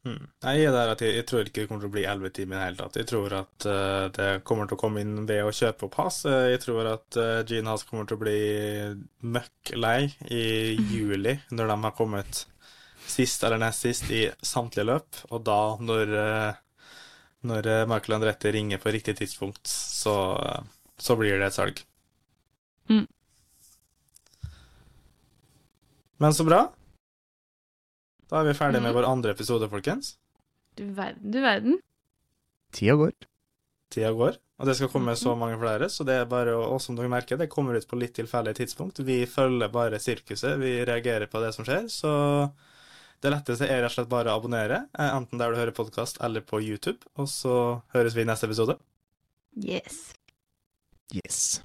Mm. 0.00 0.22
Jeg 0.40 0.62
jeg, 0.64 1.08
jeg 1.12 1.24
tror 1.28 1.44
ikke 1.44 1.60
det 1.60 1.68
kommer 1.68 1.82
til 1.84 1.90
å 1.90 1.92
bli 1.92 2.04
elleve 2.08 2.30
timer 2.32 2.56
i 2.56 2.58
det 2.58 2.66
hele 2.66 2.80
tatt. 2.80 2.96
Jeg 2.96 3.08
tror 3.10 3.34
at 3.36 3.66
uh, 3.68 4.06
det 4.16 4.28
kommer 4.48 4.68
til 4.68 4.78
å 4.78 4.80
komme 4.80 5.02
inn 5.04 5.26
ved 5.28 5.44
å 5.44 5.52
kjøpe 5.52 5.88
opp 5.88 5.98
Haas. 6.00 6.22
Uh, 6.24 6.48
jeg 6.48 6.62
tror 6.64 6.88
at 6.94 7.18
uh, 7.20 7.42
Gene 7.48 7.68
Haas 7.68 7.84
kommer 7.88 8.08
til 8.08 8.16
å 8.16 8.22
bli 8.22 8.38
møkk 9.36 9.74
lei 9.76 10.08
i 10.32 10.44
juli, 10.94 11.36
når 11.52 11.72
de 11.72 11.78
har 11.84 11.96
kommet 11.98 12.44
sist 13.10 13.44
eller 13.44 13.60
nest 13.60 13.84
sist 13.84 14.08
i 14.14 14.26
samtlige 14.40 14.88
løp. 14.88 15.22
Og 15.34 15.44
da, 15.44 15.60
når, 15.82 16.12
når 17.50 17.68
Michael 17.90 18.20
Andrette 18.20 18.52
ringer 18.54 18.80
på 18.80 18.92
riktig 18.94 19.16
tidspunkt, 19.18 19.66
så, 19.66 20.14
så 21.00 21.16
blir 21.18 21.38
det 21.40 21.46
et 21.50 21.56
salg. 21.56 21.82
Mm. 22.90 23.06
Men 26.20 26.34
så 26.36 26.44
bra. 26.44 26.60
Da 28.30 28.40
er 28.42 28.50
vi 28.50 28.54
ferdig 28.58 28.82
med 28.82 28.92
Mhm. 28.92 28.94
vår 29.00 29.08
andre 29.08 29.30
episode, 29.34 29.68
folkens. 29.70 30.16
Du 30.76 30.84
verden, 30.94 31.30
du 31.32 31.40
verden. 31.40 31.78
Tida 32.72 32.94
går. 32.94 33.12
Tida 33.90 34.12
går, 34.12 34.36
og 34.60 34.66
det 34.66 34.76
skal 34.76 34.88
komme 34.88 35.10
Mhm. 35.12 35.16
så 35.18 35.36
mange 35.36 35.58
flere, 35.58 35.88
så 35.90 36.04
det 36.06 36.14
er 36.20 36.24
bare 36.26 36.52
å, 36.54 36.72
og 36.74 36.80
som 36.80 36.94
dere 36.94 37.08
merker, 37.08 37.36
det 37.36 37.48
kommer 37.50 37.74
ut 37.76 37.88
på 37.88 37.98
litt 37.98 38.14
tilfeldig 38.14 38.54
tidspunkt. 38.54 38.98
Vi 39.04 39.24
følger 39.26 39.68
bare 39.72 39.98
sirkuset, 39.98 40.58
vi 40.60 40.84
reagerer 40.84 41.26
på 41.26 41.40
det 41.40 41.54
som 41.54 41.64
skjer, 41.64 41.88
så 41.88 42.52
det 43.20 43.32
letteste 43.32 43.62
er 43.68 43.82
rett 43.82 43.90
og 43.98 44.06
slett 44.06 44.08
bare 44.08 44.26
å 44.30 44.40
abonnere, 44.40 44.88
eh, 44.96 45.10
enten 45.16 45.38
der 45.38 45.50
du 45.50 45.56
hører 45.56 45.72
podkast 45.74 46.18
eller 46.22 46.40
på 46.42 46.62
YouTube, 46.62 47.00
og 47.16 47.26
så 47.26 47.82
høres 47.92 48.14
vi 48.14 48.20
i 48.22 48.24
neste 48.24 48.44
episode. 48.44 48.78
Yes. 49.56 50.14
Yes. 51.12 51.60